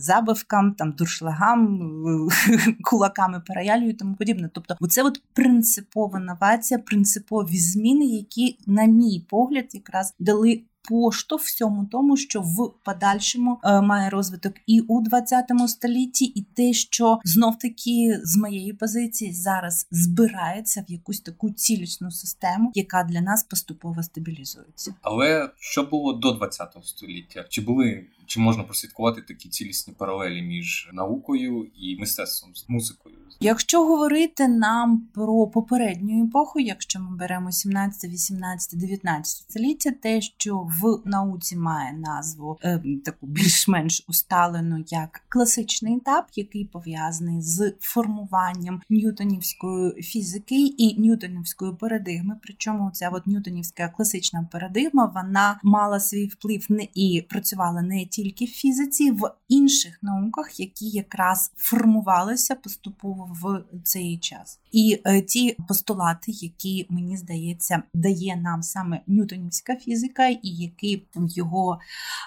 забивкам, 0.00 0.56
забавкам, 0.56 0.74
там 0.74 0.92
дуршлагам, 0.92 2.28
кулаками 2.82 3.42
параялю 3.46 3.88
і 3.88 3.92
тому 3.92 4.14
подібне. 4.14 4.50
Тобто, 4.52 4.76
оце 4.80 5.02
от 5.02 5.22
принципова 5.32 6.18
новація, 6.18 6.78
принципові 6.78 7.58
зміни, 7.58 8.04
які, 8.04 8.58
на 8.66 8.84
мій 8.84 9.26
погляд, 9.28 9.66
якраз 9.72 10.14
дали 10.18 10.62
поштовх 10.88 11.42
всьому 11.42 11.86
тому, 11.92 12.16
що 12.16 12.40
в 12.40 12.72
подальшому 12.84 13.60
е, 13.64 13.80
має 13.80 14.10
розвиток 14.10 14.54
і 14.66 14.80
у 14.80 15.00
20 15.00 15.44
столітті, 15.66 16.24
і 16.24 16.42
те, 16.42 16.72
що 16.72 17.18
знов 17.24 17.58
таки 17.58 18.20
з 18.22 18.36
моєї 18.36 18.72
позиції 18.72 19.32
зараз 19.32 19.86
збирається 19.90 20.84
в 20.88 20.92
якусь 20.92 21.20
таку 21.20 21.50
цілісну 21.50 22.10
систему, 22.10 22.70
яка 22.74 23.02
для 23.02 23.20
нас 23.20 23.42
поступово 23.42 24.02
стабілізується. 24.02 24.94
Але 25.02 25.50
що 25.58 25.82
було 25.82 26.12
до 26.12 26.32
20 26.32 26.76
століття? 26.82 27.44
Чи 27.48 27.60
були 27.60 28.04
чи 28.26 28.40
можна 28.40 28.62
прослідкувати 28.62 29.22
такі 29.22 29.48
цілісні 29.48 29.94
паралелі 29.98 30.42
між 30.42 30.90
наукою 30.92 31.70
і 31.76 31.96
мистецтвом 32.00 32.54
з 32.54 32.68
музикою? 32.68 33.16
Якщо 33.40 33.86
говорити 33.86 34.48
нам 34.48 35.08
про 35.14 35.46
попередню 35.46 36.24
епоху, 36.24 36.60
якщо 36.60 37.00
ми 37.00 37.16
беремо 37.16 37.52
17, 37.52 38.10
18, 38.10 38.80
19 38.80 39.36
століття, 39.50 39.90
те, 40.02 40.20
що 40.20 40.56
в 40.58 41.02
науці 41.04 41.56
має 41.56 41.92
назву 41.92 42.58
е, 42.62 42.82
таку 43.04 43.26
більш-менш 43.26 44.04
усталену 44.08 44.84
як 44.88 45.22
класичний 45.28 45.96
етап, 45.96 46.26
який 46.34 46.64
пов'язаний 46.64 47.42
з 47.42 47.72
формуванням 47.80 48.82
ньютонівської 48.90 50.02
фізики 50.02 50.66
і 50.66 51.00
ньютонівської 51.00 51.72
парадигми. 51.74 52.36
Причому 52.42 52.90
ця 52.90 53.08
от 53.08 53.26
ньютонівська 53.26 53.88
класична 53.88 54.48
парадигма 54.52 55.12
вона 55.14 55.60
мала 55.62 56.00
свій 56.00 56.26
вплив 56.26 56.66
не 56.68 56.86
і 56.94 57.26
працювала 57.28 57.82
не 57.82 58.06
тільки 58.16 58.44
в 58.44 58.48
фізиці, 58.48 59.10
в 59.10 59.34
інших 59.48 59.98
науках, 60.02 60.60
які 60.60 60.88
якраз 60.88 61.52
формувалися 61.56 62.54
поступово 62.54 63.30
в 63.42 63.64
цей 63.84 64.18
час. 64.18 64.60
І 64.72 65.00
е, 65.04 65.22
ті 65.22 65.56
постулати, 65.68 66.32
які 66.32 66.86
мені 66.88 67.16
здається, 67.16 67.82
дає 67.94 68.36
нам 68.36 68.62
саме 68.62 69.00
Ньютонівська 69.06 69.76
фізика, 69.76 70.28
і 70.28 70.38
які 70.42 71.02
його 71.14 71.80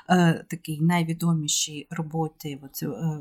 е, 0.10 0.46
такий 0.50 0.82
найвідоміші 0.82 1.88
роботи, 1.90 2.60
оці, 2.64 2.86
е, 2.86 3.20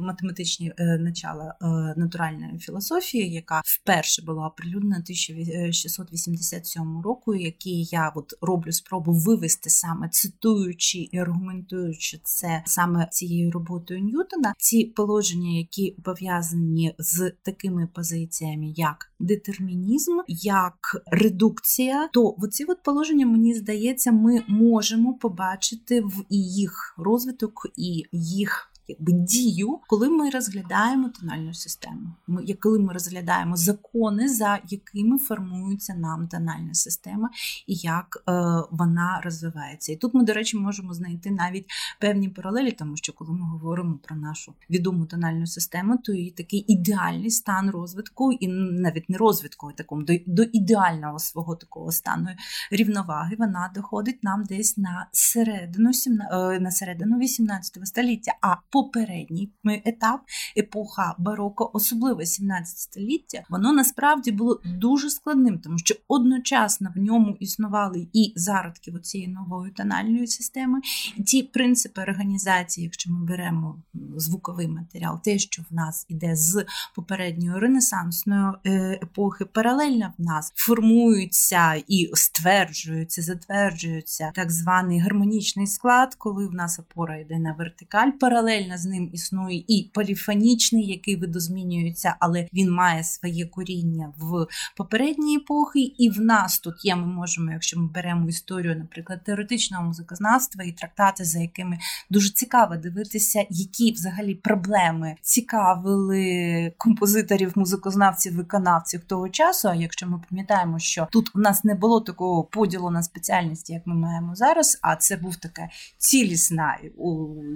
математичні 0.00 0.72
е, 0.78 0.98
начала 0.98 1.54
е, 1.62 1.66
натуральної 2.00 2.58
філософії, 2.58 3.32
яка 3.32 3.62
вперше 3.64 4.22
була 4.22 4.46
оприлюднена 4.46 4.96
1687 4.96 7.02
року, 7.02 7.34
який 7.34 7.84
я 7.84 8.12
от 8.16 8.34
роблю 8.40 8.72
спробу 8.72 9.12
вивести 9.12 9.70
саме 9.70 10.08
цитуючи 10.08 10.98
і 10.98 11.18
аргументуючи 11.18 12.01
це 12.24 12.62
саме 12.66 13.08
цією 13.10 13.50
роботою 13.50 14.00
Ньютона, 14.00 14.54
ці 14.58 14.84
положення, 14.84 15.58
які 15.58 15.96
пов'язані 16.04 16.94
з 16.98 17.32
такими 17.42 17.88
позиціями, 17.94 18.72
як 18.76 19.12
детермінізм, 19.20 20.12
як 20.28 21.02
редукція, 21.06 22.08
то 22.12 22.34
оці 22.38 22.64
от 22.64 22.82
положення, 22.82 23.26
мені 23.26 23.54
здається, 23.54 24.12
ми 24.12 24.42
можемо 24.48 25.14
побачити 25.14 26.00
в 26.00 26.24
їх 26.30 26.94
розвиток 26.98 27.66
і 27.76 28.04
їх 28.12 28.71
якби 28.98 29.12
дію, 29.12 29.78
коли 29.86 30.08
ми 30.08 30.30
розглядаємо 30.30 31.08
тональну 31.08 31.54
систему. 31.54 32.12
Ми, 32.26 32.54
коли 32.60 32.78
ми 32.78 32.92
розглядаємо 32.92 33.56
закони, 33.56 34.28
за 34.28 34.58
якими 34.68 35.18
формується 35.18 35.94
нам 35.94 36.28
тональна 36.28 36.74
система, 36.74 37.30
і 37.66 37.74
як 37.74 38.22
е, 38.28 38.32
вона 38.70 39.20
розвивається. 39.24 39.92
І 39.92 39.96
тут 39.96 40.14
ми, 40.14 40.24
до 40.24 40.32
речі, 40.32 40.56
можемо 40.56 40.94
знайти 40.94 41.30
навіть 41.30 41.66
певні 42.00 42.28
паралелі, 42.28 42.72
тому 42.72 42.96
що 42.96 43.12
коли 43.12 43.32
ми 43.32 43.46
говоримо 43.46 43.98
про 44.02 44.16
нашу 44.16 44.54
відому 44.70 45.06
тональну 45.06 45.46
систему, 45.46 45.98
то 46.04 46.12
її 46.12 46.30
такий 46.30 46.64
ідеальний 46.72 47.30
стан 47.30 47.70
розвитку, 47.70 48.32
і 48.32 48.48
навіть 48.48 49.10
не 49.10 49.18
розвитку, 49.18 49.68
а 49.68 49.72
такому 49.72 50.02
до, 50.02 50.14
до 50.26 50.42
ідеального 50.42 51.18
свого 51.18 51.56
такого 51.56 51.92
стану 51.92 52.28
рівноваги, 52.70 53.36
вона 53.38 53.70
доходить 53.74 54.24
нам 54.24 54.44
десь 54.44 54.76
на 54.76 55.08
середину 55.12 55.90
е, 56.32 56.60
на 56.60 56.70
середину 56.70 57.18
18 57.18 57.86
століття. 57.86 58.32
А 58.40 58.54
попередній 58.82 59.50
етап, 59.64 60.20
епоха 60.56 61.14
бароко, 61.18 61.70
особливо 61.74 62.24
17 62.24 62.78
століття, 62.78 63.42
воно 63.48 63.72
насправді 63.72 64.32
було 64.32 64.60
дуже 64.64 65.10
складним, 65.10 65.58
тому 65.58 65.78
що 65.78 65.94
одночасно 66.08 66.92
в 66.96 66.98
ньому 66.98 67.36
існували 67.40 68.06
і 68.12 68.32
зародки 68.36 68.92
цієї 69.02 69.28
нової 69.28 69.72
тональної 69.72 70.26
системи, 70.26 70.80
і 71.16 71.22
ті 71.22 71.42
принципи 71.42 72.02
організації, 72.02 72.84
якщо 72.84 73.10
ми 73.12 73.24
беремо 73.24 73.82
звуковий 74.16 74.68
матеріал, 74.68 75.22
те, 75.22 75.38
що 75.38 75.62
в 75.70 75.74
нас 75.74 76.06
іде 76.08 76.36
з 76.36 76.64
попередньої 76.94 77.60
ренесансної 77.60 78.52
е, 78.66 78.98
епохи, 79.02 79.44
паралельно 79.44 80.12
в 80.18 80.22
нас 80.22 80.52
формуються 80.54 81.74
і 81.88 82.10
стверджуються, 82.14 83.22
затверджуються 83.22 84.32
так 84.34 84.50
званий 84.50 84.98
гармонічний 84.98 85.66
склад, 85.66 86.14
коли 86.14 86.46
в 86.46 86.54
нас 86.54 86.78
опора 86.78 87.18
йде 87.18 87.38
на 87.38 87.52
вертикаль, 87.52 88.10
паралельно 88.10 88.61
паралельно 88.62 88.78
з 88.78 88.86
ним 88.86 89.10
існує 89.12 89.64
і 89.68 89.90
поліфонічний, 89.94 90.86
який 90.86 91.16
видозмінюється, 91.16 92.16
але 92.20 92.48
він 92.52 92.70
має 92.70 93.04
своє 93.04 93.46
коріння 93.46 94.12
в 94.18 94.46
попередній 94.76 95.36
епохи, 95.36 95.80
і 95.80 96.10
в 96.10 96.20
нас 96.20 96.58
тут 96.58 96.84
є. 96.84 96.96
Ми 96.96 97.06
можемо, 97.06 97.52
якщо 97.52 97.80
ми 97.80 97.88
беремо 97.88 98.28
історію, 98.28 98.76
наприклад, 98.76 99.24
теоретичного 99.24 99.84
музикознавства 99.84 100.64
і 100.64 100.72
трактати, 100.72 101.24
за 101.24 101.38
якими 101.38 101.78
дуже 102.10 102.30
цікаво 102.30 102.76
дивитися, 102.76 103.44
які 103.50 103.92
взагалі 103.92 104.34
проблеми 104.34 105.16
цікавили 105.22 106.72
композиторів, 106.78 107.52
музикознавців, 107.54 108.36
виконавців 108.36 109.04
того 109.04 109.28
часу. 109.28 109.68
А 109.68 109.74
якщо 109.74 110.06
ми 110.06 110.20
пам'ятаємо, 110.30 110.78
що 110.78 111.08
тут 111.12 111.30
у 111.34 111.38
нас 111.38 111.64
не 111.64 111.74
було 111.74 112.00
такого 112.00 112.44
поділу 112.44 112.90
на 112.90 113.02
спеціальності, 113.02 113.72
як 113.72 113.86
ми 113.86 113.94
маємо 113.94 114.34
зараз, 114.34 114.78
а 114.82 114.96
це 114.96 115.16
був 115.16 115.36
така 115.36 115.68
цілісна 115.98 116.78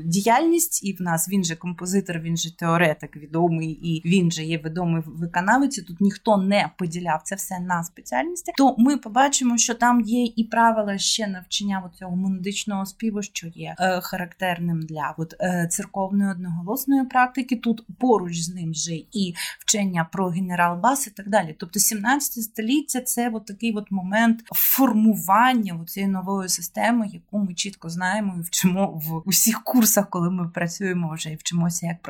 діяльність 0.04 0.84
і 0.84 0.95
в 0.98 1.02
нас 1.02 1.28
він 1.28 1.44
же 1.44 1.56
композитор, 1.56 2.18
він 2.18 2.36
же 2.36 2.56
теоретик 2.56 3.16
відомий, 3.16 3.70
і 3.70 4.02
він 4.08 4.30
же 4.30 4.44
є 4.44 4.58
відомий 4.58 5.02
виконавець. 5.06 5.82
Тут 5.82 6.00
ніхто 6.00 6.36
не 6.36 6.70
поділяв 6.78 7.20
це 7.24 7.34
все 7.34 7.60
на 7.60 7.84
спеціальності. 7.84 8.52
То 8.58 8.74
ми 8.78 8.96
побачимо, 8.96 9.58
що 9.58 9.74
там 9.74 10.00
є 10.00 10.24
і 10.36 10.44
правила 10.44 10.98
ще 10.98 11.26
навчання 11.26 11.90
цього 11.98 12.16
монодичного 12.16 12.86
співу, 12.86 13.22
що 13.22 13.46
є 13.46 13.74
е, 13.78 14.00
характерним 14.00 14.82
для 14.82 15.14
от, 15.18 15.34
е, 15.40 15.68
церковної 15.70 16.30
одноголосної 16.30 17.04
практики. 17.04 17.56
Тут 17.56 17.86
поруч 17.98 18.40
з 18.40 18.54
ним 18.54 18.74
же 18.74 18.94
і 18.94 19.34
вчення 19.58 20.08
про 20.12 20.28
генерал-бас 20.28 21.06
і 21.06 21.10
так 21.10 21.28
далі. 21.28 21.56
Тобто 21.58 21.78
17 21.78 22.44
століття 22.44 23.00
це 23.00 23.30
от 23.34 23.46
такий 23.46 23.72
от 23.72 23.90
момент 23.90 24.40
формування 24.54 25.84
цієї 25.86 26.12
нової 26.12 26.48
системи, 26.48 27.08
яку 27.12 27.38
ми 27.38 27.54
чітко 27.54 27.88
знаємо 27.88 28.36
і 28.38 28.42
вчимо 28.42 28.86
в 28.86 29.28
усіх 29.28 29.64
курсах, 29.64 30.10
коли 30.10 30.30
ми 30.30 30.48
працюємо 30.48 30.85
працюємо 30.86 31.14
вже 31.14 31.30
і 31.30 31.36
вчимося 31.36 31.86
як 31.86 32.02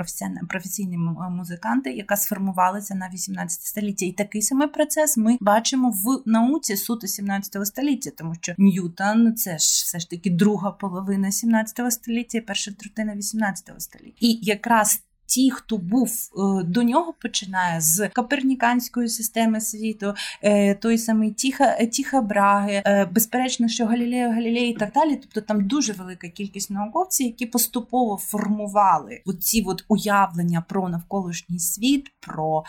професійні 0.49 0.99
музиканти, 1.31 1.93
яка 1.93 2.17
сформувалася 2.17 2.95
на 2.95 3.09
18 3.09 3.63
століття. 3.63 4.07
І 4.07 4.13
такий 4.13 4.43
самий 4.43 4.69
процес 4.69 5.17
ми 5.17 5.37
бачимо 5.41 5.91
в 5.91 6.23
науці 6.31 6.77
суто 6.77 7.07
17 7.07 7.67
століття, 7.67 8.11
тому 8.17 8.35
що 8.41 8.55
Ньютон 8.59 9.35
це 9.35 9.51
ж 9.51 9.57
все 9.59 9.99
ж 9.99 10.11
таки 10.11 10.31
друга 10.31 10.71
половина 10.71 11.33
17 11.33 11.93
століття, 11.93 12.41
перша 12.47 12.73
третина 12.73 13.15
18 13.15 13.71
століття. 13.83 14.17
І 14.21 14.39
якраз 14.43 15.03
ті, 15.27 15.51
хто 15.51 15.77
був 15.77 16.11
е, 16.11 16.65
до 16.65 16.83
нього, 16.83 17.15
починає 17.23 17.81
з 17.81 18.09
коперніканської 18.09 19.09
системи 19.09 19.61
світу, 19.61 20.15
е, 20.43 20.75
той 20.75 20.99
самий 20.99 21.31
Тіха 21.31 21.85
Тіха 21.85 22.21
Браги, 22.21 22.83
е, 22.87 23.05
безперечно, 23.05 23.69
що 23.69 23.87
Галілео 23.87 24.31
Галілей 24.31 24.71
і 24.71 24.75
так 24.75 24.93
далі. 24.93 25.17
Тобто 25.17 25.41
там 25.41 25.67
дуже 25.67 25.93
велика 25.93 26.29
кількість 26.29 26.71
науковців, 26.71 27.27
які 27.27 27.47
поступово 27.47 28.17
формували 28.17 29.23
ці 29.41 29.63
от 29.67 29.85
уявлення 29.89 30.65
про 30.69 30.89
навколишній 30.89 31.59
світ, 31.59 32.07
про 32.21 32.65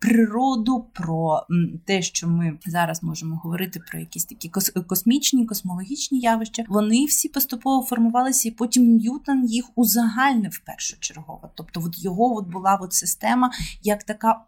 природу, 0.00 0.86
про 0.92 1.46
те, 1.86 2.02
що 2.02 2.28
ми 2.28 2.58
зараз 2.66 3.02
можемо 3.02 3.36
говорити 3.36 3.80
про 3.90 3.98
якісь 3.98 4.24
такі 4.24 4.48
космічні, 4.86 5.46
космологічні 5.46 6.18
явища. 6.18 6.64
Вони 6.68 7.04
всі 7.04 7.28
поступово 7.28 7.86
формувалися, 7.86 8.48
і 8.48 8.52
потім 8.52 8.96
Ньютон 8.96 9.46
їх 9.46 9.64
узагальнив 9.74 10.60
першочергово. 10.66 11.50
Тобто 11.54 11.80
от 11.86 12.04
його 12.04 12.34
от 12.36 12.48
була 12.48 12.78
от 12.82 12.92
система 12.92 13.50
як 13.82 14.04
така 14.04 14.44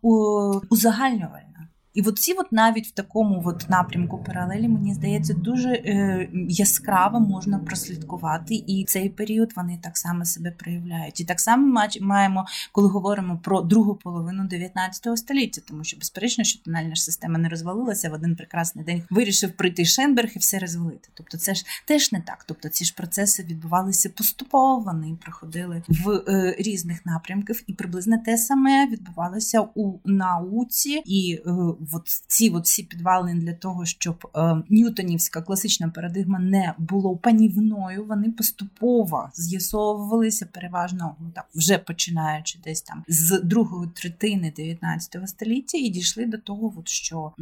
узагальнювальна. 0.71 1.69
І 1.95 2.03
от 2.03 2.19
ці 2.19 2.33
от 2.33 2.53
навіть 2.53 2.87
в 2.87 2.91
такому 2.91 3.43
от 3.47 3.71
напрямку 3.71 4.19
паралелі, 4.19 4.69
мені 4.69 4.95
здається, 4.95 5.35
дуже 5.35 5.69
е, 5.69 6.29
яскраво 6.49 7.21
можна 7.21 7.59
прослідкувати, 7.59 8.55
і 8.55 8.85
цей 8.89 9.09
період 9.09 9.53
вони 9.57 9.79
так 9.83 9.99
само 9.99 10.25
себе 10.25 10.51
проявляють. 10.51 11.21
І 11.21 11.25
так 11.25 11.41
само 11.41 11.87
маємо, 12.01 12.47
коли 12.73 12.89
говоримо 12.89 13.41
про 13.43 13.61
другу 13.61 13.95
половину 13.95 14.45
19 14.45 15.19
століття, 15.19 15.61
тому 15.69 15.85
що 15.85 15.97
безперечно, 15.97 16.45
що 16.45 16.63
тональна 16.63 16.95
ж 16.95 17.03
система 17.03 17.39
не 17.39 17.49
розвалилася 17.49 18.11
в 18.11 18.13
один 18.13 18.37
прекрасний 18.37 18.85
день. 18.85 19.03
Вирішив 19.11 19.53
прийти 19.53 19.85
Шенберг 19.85 20.31
і 20.37 20.39
все 20.39 20.59
розвалити. 20.59 21.09
Тобто, 21.15 21.39
це 21.39 21.55
ж 21.55 21.65
теж 21.85 22.13
не 22.13 22.21
так. 22.21 22.45
Тобто, 22.49 22.69
ці 22.69 22.85
ж 22.85 22.95
процеси 22.95 23.43
відбувалися 23.43 24.09
поступово, 24.09 24.79
вони 24.79 25.17
проходили 25.23 25.83
в 25.89 26.11
е, 26.11 26.57
різних 26.59 27.07
напрямках, 27.07 27.57
і 27.67 27.73
приблизно 27.73 28.19
те 28.25 28.39
саме 28.39 28.87
відбувалося 28.87 29.61
у 29.75 29.99
науці 30.05 31.03
і. 31.07 31.41
Е, 31.47 31.51
от 31.93 32.09
ці 32.27 32.51
от 32.51 32.65
всі 32.65 32.83
підвалини 32.83 33.41
для 33.41 33.53
того, 33.53 33.85
щоб 33.85 34.31
е, 34.37 34.63
ньютонівська 34.69 35.43
класична 35.43 35.89
парадигма 35.89 36.39
не 36.39 36.75
було 36.79 37.17
панівною, 37.17 38.05
вони 38.05 38.31
поступово 38.31 39.31
з'ясовувалися 39.35 40.47
переважно 40.47 41.17
ну 41.21 41.31
так, 41.35 41.47
вже 41.55 41.79
починаючи 41.79 42.59
десь 42.65 42.83
там 42.83 43.05
з 43.09 43.41
другої 43.45 43.91
третини 43.95 44.53
19 44.57 45.29
століття, 45.29 45.79
і 45.79 45.89
дійшли 45.89 46.27
до 46.27 46.39
того, 46.39 46.73
от, 46.77 46.89
що 46.89 47.33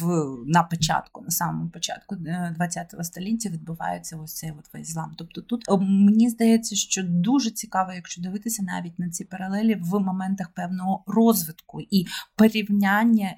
в 0.00 0.26
на 0.46 0.62
початку, 0.62 1.22
на 1.22 1.30
самому 1.30 1.68
початку 1.68 2.16
20 2.56 2.94
е, 2.94 3.04
століття 3.04 3.48
відбувається 3.48 4.16
ось 4.24 4.34
цей 4.34 4.50
от 4.50 4.74
весь 4.74 4.92
злам. 4.92 5.12
Тобто 5.16 5.40
тут 5.40 5.68
е, 5.68 5.76
мені 5.76 6.30
здається, 6.30 6.76
що 6.76 7.02
дуже 7.02 7.50
цікаво, 7.50 7.92
якщо 7.92 8.22
дивитися 8.22 8.62
навіть 8.62 8.98
на 8.98 9.10
ці 9.10 9.24
паралелі 9.24 9.74
в 9.74 10.00
моментах 10.00 10.48
певного 10.48 11.04
розвитку 11.06 11.80
і 11.90 12.06
порівняння. 12.36 13.34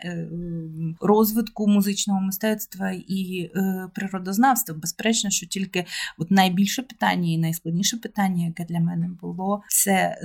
Розвитку 1.00 1.68
музичного 1.68 2.21
мистецтва 2.21 2.90
і 2.90 3.50
е, 3.56 3.88
природознавства. 3.94 4.75
Безперечно, 4.75 5.30
що 5.30 5.47
тільки 5.47 5.85
от 6.18 6.30
найбільше 6.30 6.82
питання 6.82 7.32
і 7.32 7.38
найскладніше 7.38 7.97
питання, 7.97 8.47
яке 8.47 8.64
для 8.64 8.80
мене 8.80 9.11
було, 9.21 9.62
це 9.68 10.18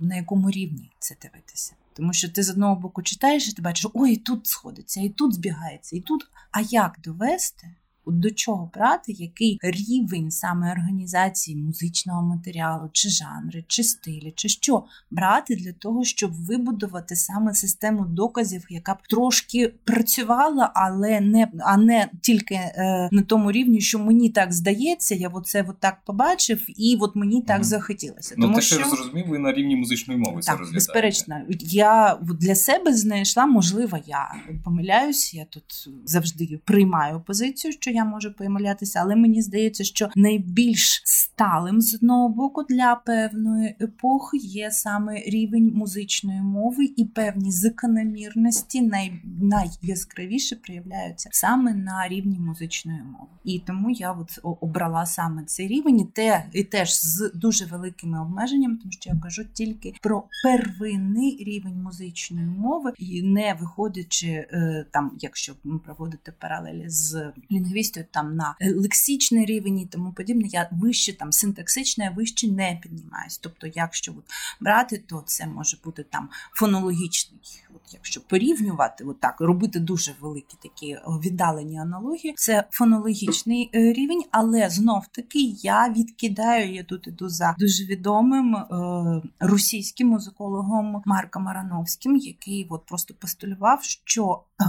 на 0.00 0.16
якому 0.16 0.50
рівні 0.50 0.90
це 0.98 1.16
дивитися. 1.22 1.74
Тому 1.92 2.12
що 2.12 2.28
ти 2.28 2.42
з 2.42 2.50
одного 2.50 2.76
боку 2.76 3.02
читаєш 3.02 3.48
і 3.48 3.52
ти 3.52 3.62
бачиш, 3.62 3.90
ой, 3.94 4.12
і 4.12 4.16
тут 4.16 4.46
сходиться, 4.46 5.00
і 5.00 5.08
тут 5.08 5.34
збігається, 5.34 5.96
і 5.96 6.00
тут. 6.00 6.26
А 6.50 6.60
як 6.60 6.98
довести? 7.04 7.74
До 8.10 8.30
чого 8.30 8.70
брати, 8.74 9.12
який 9.12 9.58
рівень 9.62 10.30
саме 10.30 10.72
організації 10.72 11.56
музичного 11.56 12.22
матеріалу, 12.22 12.90
чи 12.92 13.08
жанри, 13.08 13.64
чи 13.68 13.82
стилі, 13.82 14.32
чи 14.36 14.48
що 14.48 14.84
брати 15.10 15.56
для 15.56 15.72
того, 15.72 16.04
щоб 16.04 16.32
вибудувати 16.32 17.16
саме 17.16 17.54
систему 17.54 18.04
доказів, 18.04 18.66
яка 18.70 18.94
б 18.94 18.98
трошки 19.08 19.74
працювала, 19.84 20.72
але 20.74 21.20
не 21.20 21.48
а 21.60 21.76
не 21.76 22.08
тільки 22.20 22.54
е, 22.54 23.08
на 23.12 23.22
тому 23.22 23.52
рівні, 23.52 23.80
що 23.80 23.98
мені 23.98 24.30
так 24.30 24.52
здається, 24.52 25.14
я 25.14 25.28
оце 25.28 25.64
от 25.68 25.80
так 25.80 25.98
побачив, 26.04 26.64
і 26.68 26.98
от 27.00 27.16
мені 27.16 27.42
так 27.42 27.60
mm. 27.60 27.64
захотілося. 27.64 28.34
Ну, 28.38 28.42
Тому 28.42 28.56
те, 28.56 28.62
що 28.62 28.84
зрозумів, 28.84 29.28
ви 29.28 29.38
на 29.38 29.52
рівні 29.52 29.76
музичної 29.76 30.20
мови. 30.20 30.40
Так, 30.44 30.66
це 30.66 30.72
безперечно, 30.74 31.40
я 31.60 32.18
для 32.40 32.54
себе 32.54 32.94
знайшла, 32.94 33.46
можливо, 33.46 33.98
я 34.06 34.34
помиляюсь, 34.64 35.34
я 35.34 35.44
тут 35.44 35.88
завжди 36.04 36.60
приймаю 36.64 37.20
позицію, 37.20 37.72
що 37.72 37.90
я 37.90 37.97
можу 38.04 38.34
помилятися, 38.34 39.00
але 39.02 39.16
мені 39.16 39.42
здається, 39.42 39.84
що 39.84 40.08
найбільш 40.16 41.02
сталим 41.04 41.80
з 41.80 41.94
одного 41.94 42.28
боку 42.28 42.62
для 42.68 42.94
певної 43.06 43.76
епохи 43.80 44.36
є 44.36 44.70
саме 44.70 45.20
рівень 45.20 45.72
музичної 45.74 46.40
мови 46.40 46.84
і 46.96 47.04
певні 47.04 47.50
закономірності 47.50 48.82
най... 48.82 49.12
найяскравіше 49.24 50.56
проявляються 50.56 51.28
саме 51.32 51.74
на 51.74 52.08
рівні 52.08 52.38
музичної 52.38 53.02
мови. 53.02 53.30
І 53.44 53.58
тому 53.58 53.90
я 53.90 54.12
от 54.12 54.38
обрала 54.60 55.06
саме 55.06 55.44
цей 55.44 55.68
рівень, 55.68 56.00
і 56.00 56.04
те 56.04 56.44
і 56.52 56.64
теж 56.64 57.00
з 57.00 57.32
дуже 57.34 57.64
великими 57.64 58.22
обмеженнями, 58.22 58.76
тому 58.76 58.92
що 58.92 59.10
я 59.10 59.20
кажу 59.22 59.44
тільки 59.52 59.94
про 60.02 60.24
первинний 60.44 61.36
рівень 61.40 61.82
музичної 61.82 62.46
мови, 62.46 62.92
і 62.98 63.22
не 63.22 63.56
виходячи 63.60 64.26
е, 64.26 64.86
там, 64.92 65.12
якщо 65.20 65.54
проводити 65.84 66.32
паралелі 66.40 66.84
з 66.88 67.32
лінгвістою, 67.78 68.06
там 68.10 68.36
на 68.36 68.54
лексичний 68.60 69.44
рівень 69.46 69.78
і 69.78 69.86
тому 69.86 70.12
подібне, 70.12 70.48
я 70.48 70.68
вище 70.72 71.12
там 71.12 71.32
синтаксичне, 71.32 72.04
я 72.04 72.10
вище 72.10 72.48
не 72.48 72.78
піднімаюсь. 72.82 73.38
Тобто, 73.38 73.66
якщо 73.74 74.12
от, 74.12 74.24
брати, 74.60 75.02
то 75.06 75.22
це 75.26 75.46
може 75.46 75.76
бути 75.84 76.02
там 76.02 76.28
фонологічний. 76.52 77.40
От 77.74 77.94
Якщо 77.94 78.20
порівнювати, 78.20 79.04
от 79.04 79.20
так, 79.20 79.40
робити 79.40 79.80
дуже 79.80 80.14
великі 80.20 80.56
такі 80.62 80.98
віддалені 81.24 81.78
аналогії, 81.78 82.34
це 82.36 82.64
фонологічний 82.70 83.70
е, 83.74 83.92
рівень, 83.92 84.22
але 84.30 84.70
знов 84.70 85.06
таки 85.06 85.38
я 85.62 85.88
відкидаю, 85.88 86.74
я 86.74 86.84
тут 86.84 87.06
іду 87.06 87.28
за 87.28 87.54
дуже 87.58 87.84
відомим 87.84 88.56
е, 88.56 89.22
російським 89.40 90.08
музикологом 90.08 91.02
Марком 91.06 91.42
Марановським, 91.42 92.16
який 92.16 92.66
от 92.70 92.86
просто 92.86 93.14
постулював, 93.14 93.82
що 93.82 94.42
е, 94.60 94.64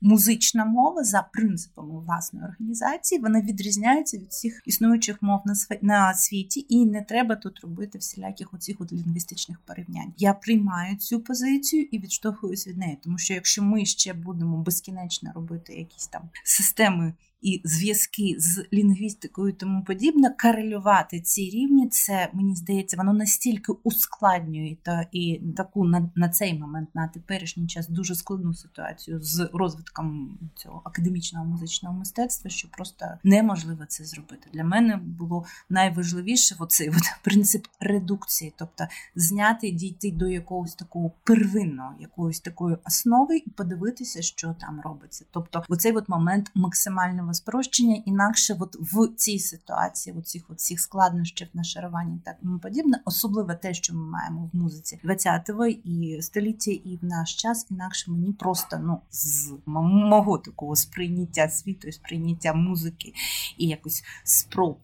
музична 0.00 0.64
мова 0.64 1.04
за 1.04 1.22
принципами 1.32 2.00
власної 2.00 2.46
організації 2.54 3.20
вона 3.20 3.40
відрізняється 3.40 4.16
від 4.16 4.28
всіх 4.28 4.62
існуючих 4.64 5.22
мов 5.22 5.40
на 5.44 5.54
на 5.82 6.14
світі, 6.14 6.66
і 6.68 6.86
не 6.86 7.02
треба 7.02 7.36
тут 7.36 7.60
робити 7.60 7.98
всіляких 7.98 8.54
оцих 8.54 8.76
от 8.80 8.92
лінгвістичних 8.92 9.60
порівнянь. 9.60 10.12
Я 10.18 10.34
приймаю 10.34 10.96
цю 10.96 11.20
позицію 11.20 11.88
і 11.90 11.98
відштовхуюсь 11.98 12.66
від 12.66 12.78
неї, 12.78 12.98
тому 13.02 13.18
що 13.18 13.34
якщо 13.34 13.62
ми 13.62 13.84
ще 13.84 14.12
будемо 14.12 14.56
безкінечно 14.56 15.32
робити 15.34 15.74
якісь 15.74 16.06
там 16.06 16.22
системи 16.44 17.14
і 17.44 17.60
зв'язки 17.64 18.36
з 18.38 18.64
лінгвістикою, 18.72 19.48
і 19.48 19.52
тому 19.52 19.84
подібне, 19.84 20.34
корелювати 20.42 21.20
ці 21.20 21.50
рівні, 21.50 21.88
це 21.88 22.30
мені 22.32 22.56
здається, 22.56 22.96
воно 22.96 23.12
настільки 23.12 23.72
ускладнює 23.82 24.76
та 24.82 25.06
і 25.12 25.40
таку 25.56 25.84
на, 25.84 26.10
на 26.14 26.28
цей 26.28 26.58
момент, 26.58 26.88
на 26.94 27.08
теперішній 27.08 27.66
час 27.66 27.88
дуже 27.88 28.14
складну 28.14 28.54
ситуацію 28.54 29.22
з 29.22 29.50
розвитком 29.52 30.38
цього 30.54 30.82
академічного 30.84 31.44
музичного 31.44 31.98
мистецтва, 31.98 32.50
що 32.50 32.68
просто 32.68 33.06
неможливо 33.24 33.84
це 33.88 34.04
зробити. 34.04 34.50
Для 34.52 34.64
мене 34.64 34.96
було 34.96 35.44
найважливіше 35.68 36.56
оцей 36.58 36.88
от 36.88 37.02
принцип 37.22 37.66
редукції, 37.80 38.52
тобто 38.56 38.86
зняти 39.14 39.70
дійти 39.70 40.10
до 40.10 40.28
якогось 40.28 40.74
такого 40.74 41.12
первинного, 41.24 41.94
якоїсь 42.00 42.40
такої 42.40 42.76
основи 42.84 43.36
і 43.36 43.50
подивитися, 43.50 44.22
що 44.22 44.54
там 44.60 44.80
робиться. 44.84 45.24
Тобто, 45.30 45.64
оцей 45.68 45.92
от 45.92 46.08
момент 46.08 46.50
максимального 46.54 47.33
спрощення, 47.34 48.02
інакше 48.04 48.56
от 48.60 48.76
в 48.80 49.14
цій 49.16 49.38
ситуації, 49.38 50.16
в 50.18 50.22
цих 50.22 50.42
от 50.48 50.58
всіх 50.58 50.80
складнощів 50.80 51.48
нашарування 51.54 52.20
так 52.24 52.36
тому 52.42 52.58
подібне, 52.58 53.00
особливо 53.04 53.54
те, 53.54 53.74
що 53.74 53.94
ми 53.94 54.10
маємо 54.10 54.50
в 54.52 54.56
музиці 54.56 55.00
20-го 55.04 55.66
і 55.66 56.22
століття, 56.22 56.70
і 56.70 56.98
в 57.02 57.04
наш 57.04 57.34
час, 57.34 57.66
інакше 57.70 58.10
мені 58.10 58.32
просто 58.32 58.78
ну 58.78 59.00
з 59.10 59.52
мого 59.66 60.38
такого 60.38 60.76
сприйняття 60.76 61.48
світу, 61.48 61.92
сприйняття 61.92 62.54
музики 62.54 63.12
і 63.58 63.66
якось 63.66 64.04
спроб 64.24 64.78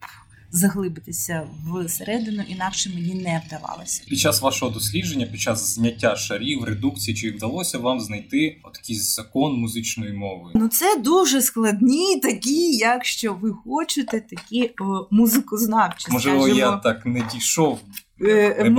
заглибитися 0.52 1.48
всередину, 1.84 2.42
інакше 2.48 2.90
мені 2.94 3.14
не 3.14 3.42
вдавалося. 3.46 4.02
Під 4.08 4.18
час 4.18 4.42
вашого 4.42 4.72
дослідження, 4.72 5.26
під 5.26 5.40
час 5.40 5.74
зняття 5.74 6.16
шарів, 6.16 6.64
редукції, 6.64 7.16
чи 7.16 7.30
вдалося 7.30 7.78
вам 7.78 8.00
знайти 8.00 8.60
такий 8.74 8.96
закон 8.96 9.60
музичної 9.60 10.12
мови? 10.12 10.50
Ну 10.54 10.68
це 10.68 10.96
дуже 10.96 11.42
складні, 11.42 12.20
такі, 12.20 12.76
якщо 12.76 13.34
ви 13.34 13.52
хочете, 13.52 14.20
такі 14.20 14.70
о, 14.80 15.08
музикознавчі. 15.10 16.06
Можливо, 16.10 16.42
скажімо. 16.42 16.58
я 16.58 16.76
так 16.76 17.06
не 17.06 17.22
дійшов 17.32 17.80
е, 18.22 18.70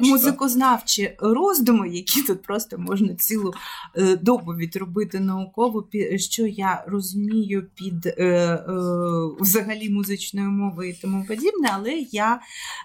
музикознавчі 0.00 1.16
роздуми, 1.18 1.88
які 1.88 2.22
тут 2.22 2.42
просто 2.42 2.78
можна 2.78 3.14
цілу 3.14 3.54
е, 3.96 4.16
доповідь 4.16 4.76
робити 4.76 5.20
наукову, 5.20 5.84
що 6.16 6.46
я 6.46 6.84
розумію 6.86 7.66
під 7.74 8.06
е, 8.06 8.12
е, 8.12 8.58
взагалі 9.40 9.90
музичною 9.90 10.50
мовою 10.50 10.90
і 10.90 10.92
тому 10.92 11.24
подібне, 11.24 11.68
але 11.72 11.92
я 12.10 12.40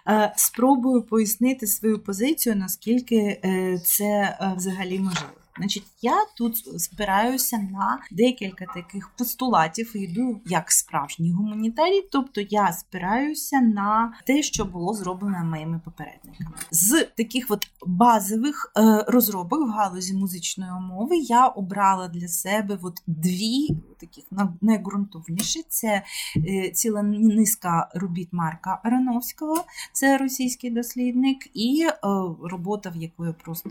е, 0.08 0.34
спробую 0.36 1.02
пояснити 1.02 1.68
свою 1.68 2.00
позицію, 2.00 2.56
наскільки 2.56 3.16
е, 3.16 3.82
це 3.86 4.38
взагалі 4.58 5.00
можливо. 5.00 5.47
Значить, 5.58 5.84
я 6.02 6.26
тут 6.38 6.82
спираюся 6.82 7.58
на 7.58 8.00
декілька 8.12 8.66
таких 8.66 9.10
постулатів 9.10 9.96
і 9.96 10.00
йду 10.00 10.42
як 10.46 10.72
справжній 10.72 11.32
гуманітарій, 11.32 12.04
тобто 12.12 12.42
я 12.42 12.74
спираюся 12.74 13.60
на 13.62 14.14
те, 14.26 14.44
що 14.44 14.66
було 14.66 14.94
зроблено 14.94 15.46
моїми 15.46 15.82
попередниками. 15.86 16.52
З 16.72 17.08
таких 17.18 17.46
от 17.50 17.68
базових 17.86 18.72
е, 18.78 19.06
розробок 19.08 19.60
в 19.68 19.72
галузі 19.72 20.14
музичної 20.14 20.72
мови 20.82 21.18
я 21.18 21.48
обрала 21.48 22.08
для 22.08 22.28
себе 22.28 22.80
от 22.82 23.02
дві 23.08 23.78
таких 24.00 24.24
найґрунтовніші. 24.62 25.64
Це 25.70 26.04
е, 26.38 26.70
ціла 26.70 27.02
низка 27.04 27.90
робіт 27.94 28.30
Марка 28.32 28.82
Арановського, 28.84 29.64
це 29.94 30.18
російський 30.18 30.70
дослідник, 30.70 31.38
і 31.54 31.88
е, 31.88 31.98
робота, 32.44 32.90
в 32.90 32.96
яку 32.96 33.26
я 33.26 33.34
просто 33.34 33.70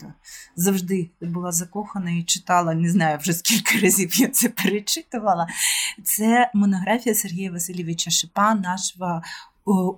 завжди 0.57 1.11
була 1.20 1.53
закохана, 1.53 1.76
закохана 1.77 2.11
і 2.11 2.23
читала, 2.23 2.75
не 2.75 2.91
знаю 2.91 3.19
вже 3.19 3.33
скільки 3.33 3.79
разів 3.83 4.21
я 4.21 4.29
це 4.29 4.49
перечитувала. 4.49 5.49
Це 6.05 6.51
монографія 6.55 7.15
Сергія 7.15 7.51
Васильовича 7.51 8.11
Шипа, 8.11 8.55
нашого 8.55 9.23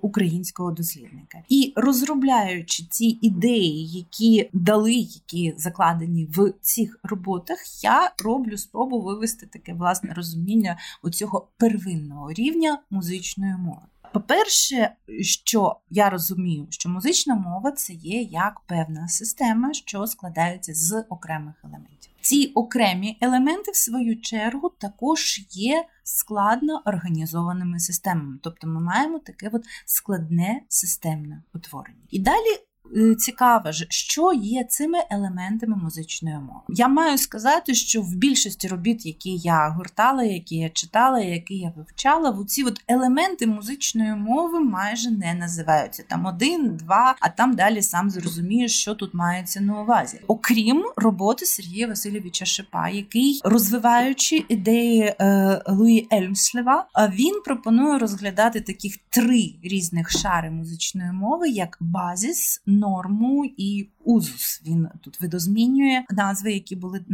українського 0.01 0.71
дослідника. 0.71 1.37
І 1.49 1.73
розробляючи 1.75 2.83
ці 2.89 3.19
ідеї, 3.21 3.87
які 3.87 4.49
дали, 4.53 4.93
які 4.93 5.53
закладені 5.57 6.25
в 6.25 6.53
цих 6.61 6.99
роботах, 7.03 7.83
я 7.83 8.11
роблю 8.23 8.57
спробу 8.57 9.01
вивести 9.01 9.45
таке 9.45 9.73
власне 9.73 10.13
розуміння 10.13 10.77
оцього 11.03 11.47
первинного 11.57 12.33
рівня 12.33 12.79
музичної 12.89 13.53
мови. 13.53 13.81
По-перше, 14.13 14.95
що 15.21 15.75
я 15.89 16.09
розумію, 16.09 16.67
що 16.69 16.89
музична 16.89 17.35
мова 17.35 17.71
це 17.71 17.93
є 17.93 18.21
як 18.21 18.59
певна 18.59 19.07
система, 19.07 19.73
що 19.73 20.07
складається 20.07 20.73
з 20.73 21.05
окремих 21.09 21.55
елементів. 21.63 22.11
Ці 22.21 22.51
окремі 22.55 23.17
елементи, 23.21 23.71
в 23.71 23.75
свою 23.75 24.21
чергу, 24.21 24.69
також 24.69 25.41
є 25.51 25.85
складно 26.03 26.81
організованими 26.85 27.79
системами. 27.79 28.39
Тобто 28.43 28.67
ми 28.67 28.81
маємо 28.81 29.19
таке 29.19 29.49
от 29.53 29.63
складне 29.85 30.61
системне 30.67 31.43
утворення. 31.53 32.03
І 32.09 32.19
далі 32.19 32.68
Е, 32.97 33.15
цікаве, 33.15 33.73
що 33.89 34.33
є 34.33 34.63
цими 34.63 34.97
елементами 35.09 35.75
музичної 35.75 36.35
мови. 36.35 36.59
Я 36.69 36.87
маю 36.87 37.17
сказати, 37.17 37.73
що 37.73 38.01
в 38.01 38.15
більшості 38.15 38.67
робіт, 38.67 39.05
які 39.05 39.35
я 39.35 39.69
гуртала, 39.69 40.23
які 40.23 40.55
я 40.55 40.69
читала, 40.69 41.19
які 41.19 41.55
я 41.55 41.73
вивчала, 41.75 42.29
в 42.29 42.45
ці 42.45 42.63
от 42.63 42.83
елементи 42.87 43.47
музичної 43.47 44.15
мови 44.15 44.59
майже 44.59 45.11
не 45.11 45.33
називаються. 45.33 46.03
Там 46.07 46.25
один, 46.25 46.77
два, 46.77 47.15
а 47.19 47.29
там 47.29 47.55
далі 47.55 47.81
сам 47.81 48.09
зрозумієш, 48.09 48.81
що 48.81 48.95
тут 48.95 49.13
мається 49.13 49.61
на 49.61 49.81
увазі. 49.81 50.21
Окрім 50.27 50.85
роботи 50.95 51.45
Сергія 51.45 51.87
Васильовича 51.87 52.45
Шипа, 52.45 52.89
який 52.89 53.41
розвиваючи 53.43 54.45
ідеї 54.49 55.15
е, 55.19 55.61
Луї 55.67 56.07
Ельмслева, 56.13 56.87
він 57.13 57.41
пропонує 57.45 57.97
розглядати 57.97 58.61
таких 58.61 58.97
три 59.09 59.53
різних 59.63 60.11
шари 60.11 60.51
музичної 60.51 61.11
мови 61.11 61.49
як 61.49 61.77
базіс 61.79 62.61
норму 62.79 63.45
і 63.57 63.89
узус. 64.03 64.61
Він 64.65 64.87
тут 65.01 65.21
видозмінює 65.21 66.03
назви, 66.09 66.53
які 66.53 66.75
були 66.75 67.05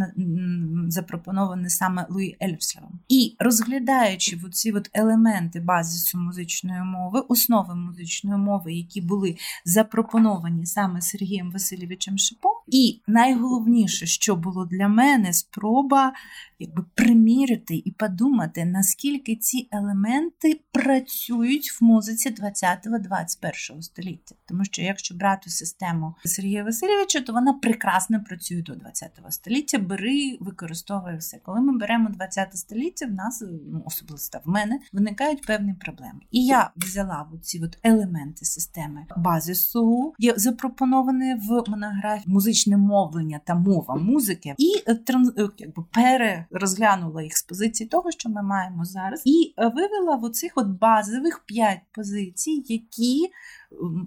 запропоновані 0.87 1.69
саме 1.69 2.07
Луї 2.09 2.37
Ельмслевом. 2.41 2.99
І 3.09 3.35
розглядаючи 3.39 4.39
ці 4.51 4.73
елементи 4.93 5.59
базису 5.59 6.17
музичної 6.17 6.81
мови, 6.81 7.19
основи 7.19 7.75
музичної 7.75 8.37
мови, 8.37 8.73
які 8.73 9.01
були 9.01 9.35
запропоновані 9.65 10.65
саме 10.65 11.01
Сергієм 11.01 11.51
Васильовичем 11.51 12.17
Шипом, 12.17 12.51
і 12.67 13.01
найголовніше, 13.07 14.05
що 14.05 14.35
було 14.35 14.65
для 14.65 14.87
мене, 14.87 15.33
спроба 15.33 16.13
якби 16.59 16.85
примірити 16.95 17.81
і 17.85 17.91
подумати, 17.91 18.65
наскільки 18.65 19.35
ці 19.35 19.67
елементи 19.71 20.59
працюють 20.71 21.71
в 21.71 21.83
музиці 21.83 22.29
20-21 22.29 23.81
століття. 23.81 24.35
Тому 24.45 24.65
що 24.65 24.81
якщо 24.81 25.15
брати 25.15 25.49
систему 25.55 26.15
Сергія 26.25 26.63
Васильовича, 26.63 27.21
то 27.21 27.33
вона 27.33 27.53
прекрасно 27.53 28.23
працює 28.23 28.61
до 28.61 28.75
20 28.75 29.19
століття. 29.29 29.77
Бери, 29.77 30.37
використовує 30.39 31.17
все. 31.17 31.37
Коли 31.37 31.61
ми 31.61 31.77
беремо 31.77 32.09
20 32.09 32.57
століття, 32.57 33.05
в 33.05 33.11
нас 33.11 33.43
ну, 33.71 33.83
особливо 33.85 34.15
в 34.45 34.49
мене 34.49 34.79
виникають 34.93 35.45
певні 35.45 35.73
проблеми. 35.73 36.19
І 36.31 36.45
я 36.45 36.71
взяла 36.75 37.27
ці 37.41 37.63
от 37.63 37.77
елементи 37.83 38.45
системи 38.45 39.05
базису, 39.17 40.13
є 40.19 40.33
запропоновані 40.37 41.35
в 41.35 41.63
монографії 41.67 42.33
музичне 42.33 42.77
мовлення 42.77 43.39
та 43.45 43.55
мова 43.55 43.95
музики, 43.95 44.55
і 44.57 44.83
е, 44.87 44.99
е, 45.37 45.49
якби 45.57 45.83
перерозглянула 45.91 47.23
їх 47.23 47.37
з 47.37 47.43
позиції 47.43 47.89
того, 47.89 48.11
що 48.11 48.29
ми 48.29 48.43
маємо 48.43 48.85
зараз, 48.85 49.21
і 49.25 49.53
е, 49.57 49.67
вивела 49.67 50.15
в 50.15 50.23
оцих 50.23 50.51
от 50.55 50.67
базових 50.67 51.43
п'ять 51.45 51.81
позицій, 51.91 52.63
які 52.67 53.31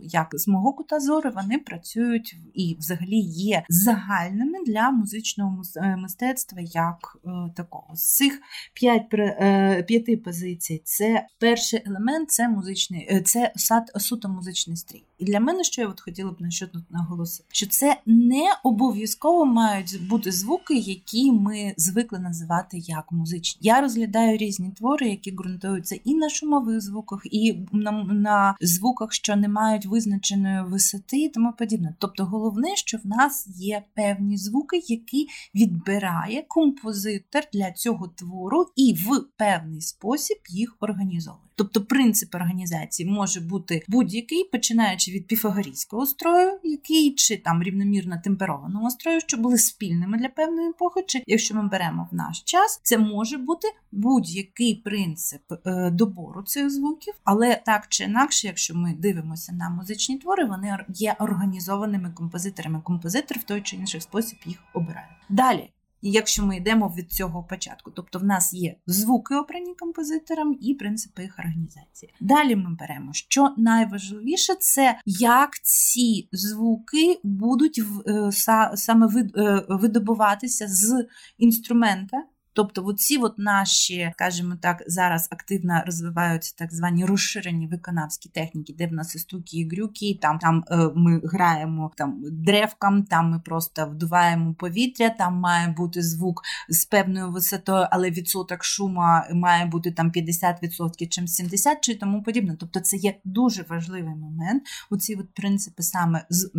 як 0.03 0.29
з 0.33 0.49
мого 0.49 0.73
кута 0.73 1.01
зору, 1.01 1.31
вони 1.35 1.59
працюють 1.59 2.37
і 2.55 2.77
взагалі 2.79 3.19
є 3.31 3.65
загальними 3.69 4.59
для 4.67 4.91
музичного 4.91 5.63
е, 5.77 5.97
мистецтва 5.97 6.61
як 6.61 7.19
е, 7.25 7.31
такого. 7.57 7.89
З 7.95 8.17
цих 8.17 8.41
п'ять 8.75 9.15
е, 9.15 9.83
п'яти 9.83 10.17
позицій 10.17 10.83
це 10.85 11.27
перший 11.39 11.83
елемент, 11.87 12.31
це 12.31 12.49
музичний, 12.49 13.23
це 13.25 13.53
суто 13.97 14.29
музичний 14.29 14.77
стрій. 14.77 15.05
І 15.19 15.25
для 15.25 15.41
мене, 15.41 15.65
що 15.65 15.83
я 15.83 15.89
от 15.89 16.01
хотіла 16.01 16.31
б 16.31 16.41
на 16.41 16.51
що 16.51 16.67
тут 16.67 16.91
наголосити, 16.91 17.49
що 17.53 17.67
це 17.67 17.97
не 18.07 18.57
обов'язково 18.65 19.47
мають 19.47 20.09
бути 20.09 20.33
звуки, 20.33 20.75
які 20.75 21.33
ми 21.33 21.75
звикли 21.77 22.19
називати 22.19 22.79
як 22.79 23.13
музичні. 23.13 23.61
Я 23.63 23.81
розглядаю 23.81 24.37
різні 24.37 24.71
твори, 24.71 25.09
які 25.09 25.33
ґрунтуються 25.33 25.99
і 26.05 26.15
на 26.15 26.29
шумових 26.29 26.81
звуках, 26.81 27.21
і 27.25 27.59
на, 27.73 27.93
на 28.05 28.57
звуках, 28.61 29.13
що 29.13 29.37
не 29.37 29.49
мають 29.61 29.87
визначеної 29.87 30.63
висоти, 30.63 31.17
і 31.17 31.29
тому 31.29 31.53
подібне. 31.59 31.95
Тобто, 31.99 32.25
головне, 32.25 32.77
що 32.77 32.99
в 32.99 33.07
нас 33.07 33.49
є 33.57 33.83
певні 33.95 34.37
звуки, 34.37 34.83
які 34.87 35.29
відбирає 35.55 36.45
композитор 36.49 37.43
для 37.53 37.73
цього 37.73 38.09
твору, 38.09 38.67
і 38.77 38.95
в 38.95 39.25
певний 39.37 39.81
спосіб 39.81 40.37
їх 40.49 40.77
організовує. 40.81 41.49
Тобто 41.59 41.85
принцип 41.85 42.35
організації 42.35 43.11
може 43.11 43.41
бути 43.41 43.83
будь-який, 43.89 44.45
починаючи 44.45 45.11
від 45.11 45.27
піфагорійського 45.27 46.07
строю, 46.07 46.59
який 46.63 47.15
чи 47.15 47.37
там 47.37 47.63
рівномірно 47.63 48.21
темперованого 48.25 48.91
строю, 48.91 49.21
що 49.21 49.37
були 49.37 49.59
спільними 49.59 50.19
для 50.19 50.29
певної 50.29 50.69
епохи, 50.69 51.05
чи 51.07 51.23
якщо 51.27 51.55
ми 51.55 51.69
беремо 51.69 52.09
в 52.13 52.15
наш 52.15 52.43
час, 52.43 52.81
це 52.83 52.99
може 52.99 53.39
бути 53.39 53.69
будь-який 53.93 54.75
принцип 54.75 55.43
е, 55.67 55.91
добору 55.91 56.43
цих 56.43 56.71
звуків, 56.71 57.15
але 57.25 57.63
так 57.67 57.87
чи 57.89 58.05
інакше, 58.05 58.47
якщо 58.47 58.75
ми 58.75 58.95
дивимося 58.99 59.48
на 59.53 59.71
музичні 59.71 60.19
твори, 60.19 60.45
вони 60.45 60.79
є 60.89 61.17
організованими 61.19 62.11
композиторами. 62.11 62.81
Композитор 62.81 63.39
в 63.39 63.43
той 63.43 63.63
чи 63.63 63.77
інший 63.77 64.01
спосіб 64.01 64.39
їх 64.45 64.59
обирає. 64.75 65.09
Далі. 65.29 65.71
Якщо 66.03 66.47
ми 66.47 66.57
йдемо 66.57 66.95
від 66.99 67.13
цього 67.13 67.43
початку, 67.43 67.91
тобто 67.91 68.19
в 68.19 68.25
нас 68.25 68.53
є 68.53 68.77
звуки 68.87 69.35
обрані 69.35 69.75
композитором 69.75 70.59
і 70.61 70.75
принципи 70.75 71.23
їх 71.23 71.39
організації. 71.39 72.15
Далі 72.21 72.57
ми 72.57 72.75
беремо, 72.75 73.13
що 73.13 73.55
найважливіше, 73.57 74.55
це 74.55 74.99
як 75.07 75.61
ці 75.63 76.29
звуки 76.33 77.21
будуть 77.23 77.83
е, 78.07 78.31
саме 78.75 79.07
е, 79.37 79.65
видобуватися 79.69 80.69
з 80.69 81.07
інструмента. 81.39 82.25
Тобто, 82.59 82.85
оці 82.85 83.17
от 83.17 83.39
наші, 83.39 84.11
скажімо 84.15 84.55
так, 84.63 84.83
зараз 84.87 85.29
активно 85.31 85.83
розвиваються 85.87 86.55
так 86.57 86.75
звані 86.75 87.05
розширені 87.05 87.67
виконавські 87.67 88.29
техніки, 88.29 88.75
де 88.79 88.87
в 88.87 88.93
нас 88.93 89.15
і 89.15 89.19
стуки, 89.19 89.57
і 89.57 89.69
грюки, 89.69 90.19
там 90.23 90.39
там 90.39 90.65
е, 90.71 90.91
ми 90.95 91.21
граємо 91.25 91.91
там 91.97 92.23
древкам, 92.31 93.03
там 93.03 93.31
ми 93.31 93.41
просто 93.41 93.87
вдуваємо 93.87 94.55
повітря, 94.55 95.11
там 95.11 95.35
має 95.35 95.69
бути 95.69 96.03
звук 96.03 96.43
з 96.69 96.85
певною 96.85 97.31
висотою, 97.31 97.87
але 97.91 98.11
відсоток 98.11 98.65
шума 98.65 99.29
має 99.33 99.67
бути 99.67 99.93
там 99.93 100.11
50% 100.11 101.09
чим 101.09 101.25
70% 101.25 101.75
чи 101.83 101.95
тому 101.95 102.23
подібне. 102.23 102.57
Тобто, 102.61 102.81
це 102.81 102.97
є 102.97 103.15
дуже 103.25 103.63
важливий 103.69 104.15
момент. 104.15 104.63
Оці 104.91 105.15
от 105.15 105.35
принципи 105.35 105.83
саме 105.83 106.27
з 106.31 106.51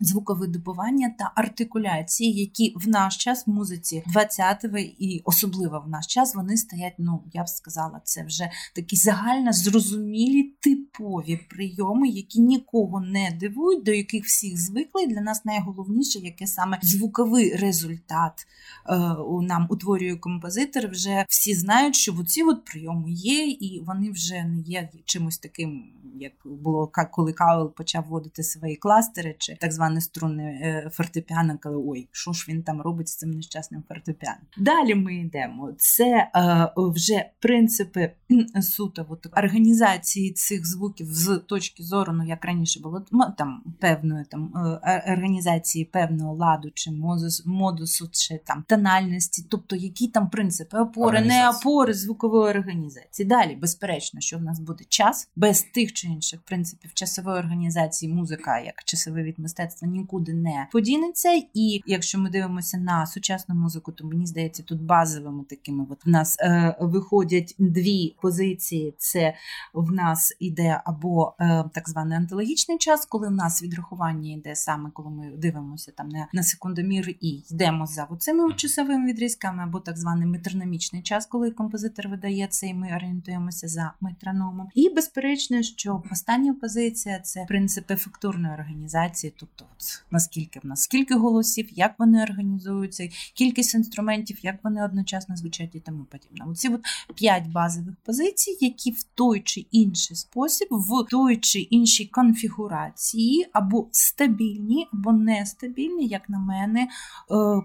звуковидобування 0.00 1.14
та 1.18 1.32
артикуляції, 1.34 2.32
які 2.32 2.74
в 2.76 2.88
наш 2.88 3.16
час 3.16 3.46
в 3.46 3.50
музиці 3.50 4.04
20-го 4.14 4.78
і 4.78 5.22
особливо 5.24 5.82
в 5.86 5.88
наш 5.88 6.06
час 6.06 6.34
вони 6.34 6.56
стоять. 6.56 6.92
Ну 6.98 7.22
я 7.32 7.42
б 7.42 7.48
сказала, 7.48 8.00
це 8.04 8.24
вже 8.24 8.50
такі 8.74 8.96
загально 8.96 9.52
зрозумілі 9.52 10.42
типові 10.42 11.36
прийоми, 11.50 12.08
які 12.08 12.40
нікого 12.40 13.00
не 13.00 13.36
дивують, 13.40 13.84
до 13.84 13.92
яких 13.92 14.24
всіх 14.24 14.60
звикли. 14.60 15.06
Для 15.06 15.20
нас 15.20 15.44
найголовніше, 15.44 16.18
яке 16.18 16.46
саме 16.46 16.78
звуковий 16.82 17.56
результат 17.56 18.46
е, 18.88 18.98
нам 19.42 19.66
утворює 19.70 20.16
композитор. 20.16 20.88
Вже 20.88 21.24
всі 21.28 21.54
знають, 21.54 21.96
що 21.96 22.14
оці 22.20 22.42
от 22.42 22.64
прийоми 22.64 23.10
є, 23.10 23.46
і 23.46 23.82
вони 23.86 24.10
вже 24.10 24.44
не 24.44 24.60
є 24.60 24.88
чимось 25.04 25.38
таким, 25.38 25.84
як 26.20 26.32
було 26.44 26.90
коли 27.10 27.32
Каул 27.32 27.74
почав 27.74 28.04
вводити 28.08 28.42
свої 28.42 28.76
кластери, 28.76 29.36
чи 29.38 29.56
так 29.60 29.72
зване 29.72 29.81
струнне 30.00 30.42
е, 30.44 30.90
фортепіано, 30.92 31.58
коли 31.62 31.76
ой, 31.86 32.08
що 32.12 32.32
ж 32.32 32.46
він 32.48 32.62
там 32.62 32.80
робить 32.80 33.08
з 33.08 33.16
цим 33.16 33.30
нещасним 33.30 33.82
фортепіано. 33.88 34.40
Далі 34.58 34.94
ми 34.94 35.14
йдемо. 35.14 35.72
Це 35.78 36.30
е, 36.36 36.68
вже 36.76 37.24
принципи 37.40 38.12
суто 38.60 39.06
от, 39.08 39.26
організації 39.36 40.32
цих 40.32 40.66
звуків 40.66 41.06
з 41.06 41.38
точки 41.38 41.82
зору, 41.82 42.12
ну 42.12 42.24
як 42.24 42.44
раніше 42.44 42.80
було 42.80 43.06
там 43.38 43.62
певної 43.80 44.24
там 44.30 44.52
е, 44.82 45.12
організації 45.12 45.84
певного 45.84 46.34
ладу, 46.34 46.70
чи 46.74 46.90
модус, 46.90 47.46
модусу, 47.46 48.08
чи 48.12 48.40
там 48.44 48.64
тональності, 48.68 49.46
тобто 49.50 49.76
які 49.76 50.08
там 50.08 50.30
принципи 50.30 50.78
опори, 50.78 51.20
не 51.20 51.50
опори 51.50 51.94
звукової 51.94 52.50
організації. 52.50 53.28
Далі, 53.28 53.56
безперечно, 53.56 54.20
що 54.20 54.38
в 54.38 54.42
нас 54.42 54.60
буде 54.60 54.84
час 54.88 55.28
без 55.36 55.62
тих 55.62 55.92
чи 55.92 56.06
інших 56.06 56.40
принципів 56.40 56.94
часової 56.94 57.38
організації, 57.38 58.12
музика 58.12 58.58
як 58.58 58.84
часовий 58.84 59.24
від 59.24 59.38
мистецтва 59.38 59.61
нікуди 59.82 60.34
не 60.34 60.68
подінеться. 60.72 61.42
І 61.54 61.82
якщо 61.86 62.18
ми 62.18 62.30
дивимося 62.30 62.78
на 62.78 63.06
сучасну 63.06 63.54
музику, 63.54 63.92
то 63.92 64.06
мені 64.06 64.26
здається, 64.26 64.62
тут 64.62 64.82
базовими 64.82 65.44
такими 65.44 65.86
от 65.90 66.06
в 66.06 66.08
нас 66.08 66.36
е, 66.40 66.76
виходять 66.80 67.54
дві 67.58 68.16
позиції: 68.22 68.94
це 68.98 69.34
в 69.74 69.92
нас 69.92 70.36
іде 70.40 70.80
або 70.84 71.34
е, 71.40 71.64
так 71.74 71.88
званий 71.88 72.18
антологічний 72.18 72.78
час, 72.78 73.06
коли 73.06 73.28
в 73.28 73.32
нас 73.32 73.62
відрахування 73.62 74.32
йде 74.32 74.56
саме, 74.56 74.90
коли 74.92 75.10
ми 75.10 75.30
дивимося 75.36 75.92
там 75.96 76.08
на, 76.08 76.28
на 76.32 76.42
секундомір 76.42 77.08
і 77.20 77.42
йдемо 77.50 77.86
за 77.86 78.08
цими 78.18 78.54
часовими 78.54 79.06
відрізками, 79.06 79.62
або 79.62 79.80
так 79.80 79.98
званий 79.98 80.26
метрономічний 80.26 81.02
час, 81.02 81.26
коли 81.26 81.50
композитор 81.50 82.08
видає 82.08 82.46
це, 82.50 82.66
і 82.66 82.74
ми 82.74 82.96
орієнтуємося 82.96 83.68
за 83.68 83.92
метрономом. 84.00 84.68
І 84.74 84.88
безперечно, 84.88 85.62
що 85.62 86.02
остання 86.12 86.54
позиція 86.54 87.18
це 87.18 87.44
принцип 87.48 87.90
ефектурної 87.90 88.54
організації, 88.54 89.34
тобто 89.38 89.51
от, 89.60 90.04
наскільки 90.10 90.60
в 90.62 90.66
нас? 90.66 90.82
Скільки 90.82 91.14
голосів, 91.14 91.68
як 91.72 91.94
вони 91.98 92.22
організуються, 92.22 93.08
кількість 93.34 93.74
інструментів, 93.74 94.38
як 94.42 94.64
вони 94.64 94.84
одночасно 94.84 95.36
звучать 95.36 95.74
і 95.74 95.80
тому 95.80 96.04
подібне. 96.04 96.44
Оці 96.48 96.68
от 96.68 96.80
п'ять 97.14 97.46
базових 97.46 97.94
позицій, 98.04 98.56
які 98.60 98.90
в 98.90 99.02
той 99.02 99.40
чи 99.40 99.60
інший 99.60 100.16
спосіб, 100.16 100.68
в 100.70 101.04
той 101.10 101.36
чи 101.36 101.58
іншій 101.58 102.06
конфігурації 102.06 103.46
або 103.52 103.88
стабільні, 103.92 104.88
або 104.92 105.12
нестабільні, 105.12 106.06
як 106.06 106.28
на 106.28 106.38
мене, 106.38 106.80
е, 106.82 106.88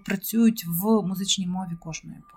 працюють 0.05 0.65
в 0.67 1.07
музичній 1.07 1.47
мові 1.47 1.75
кожної 1.79 2.17
епохи. 2.17 2.36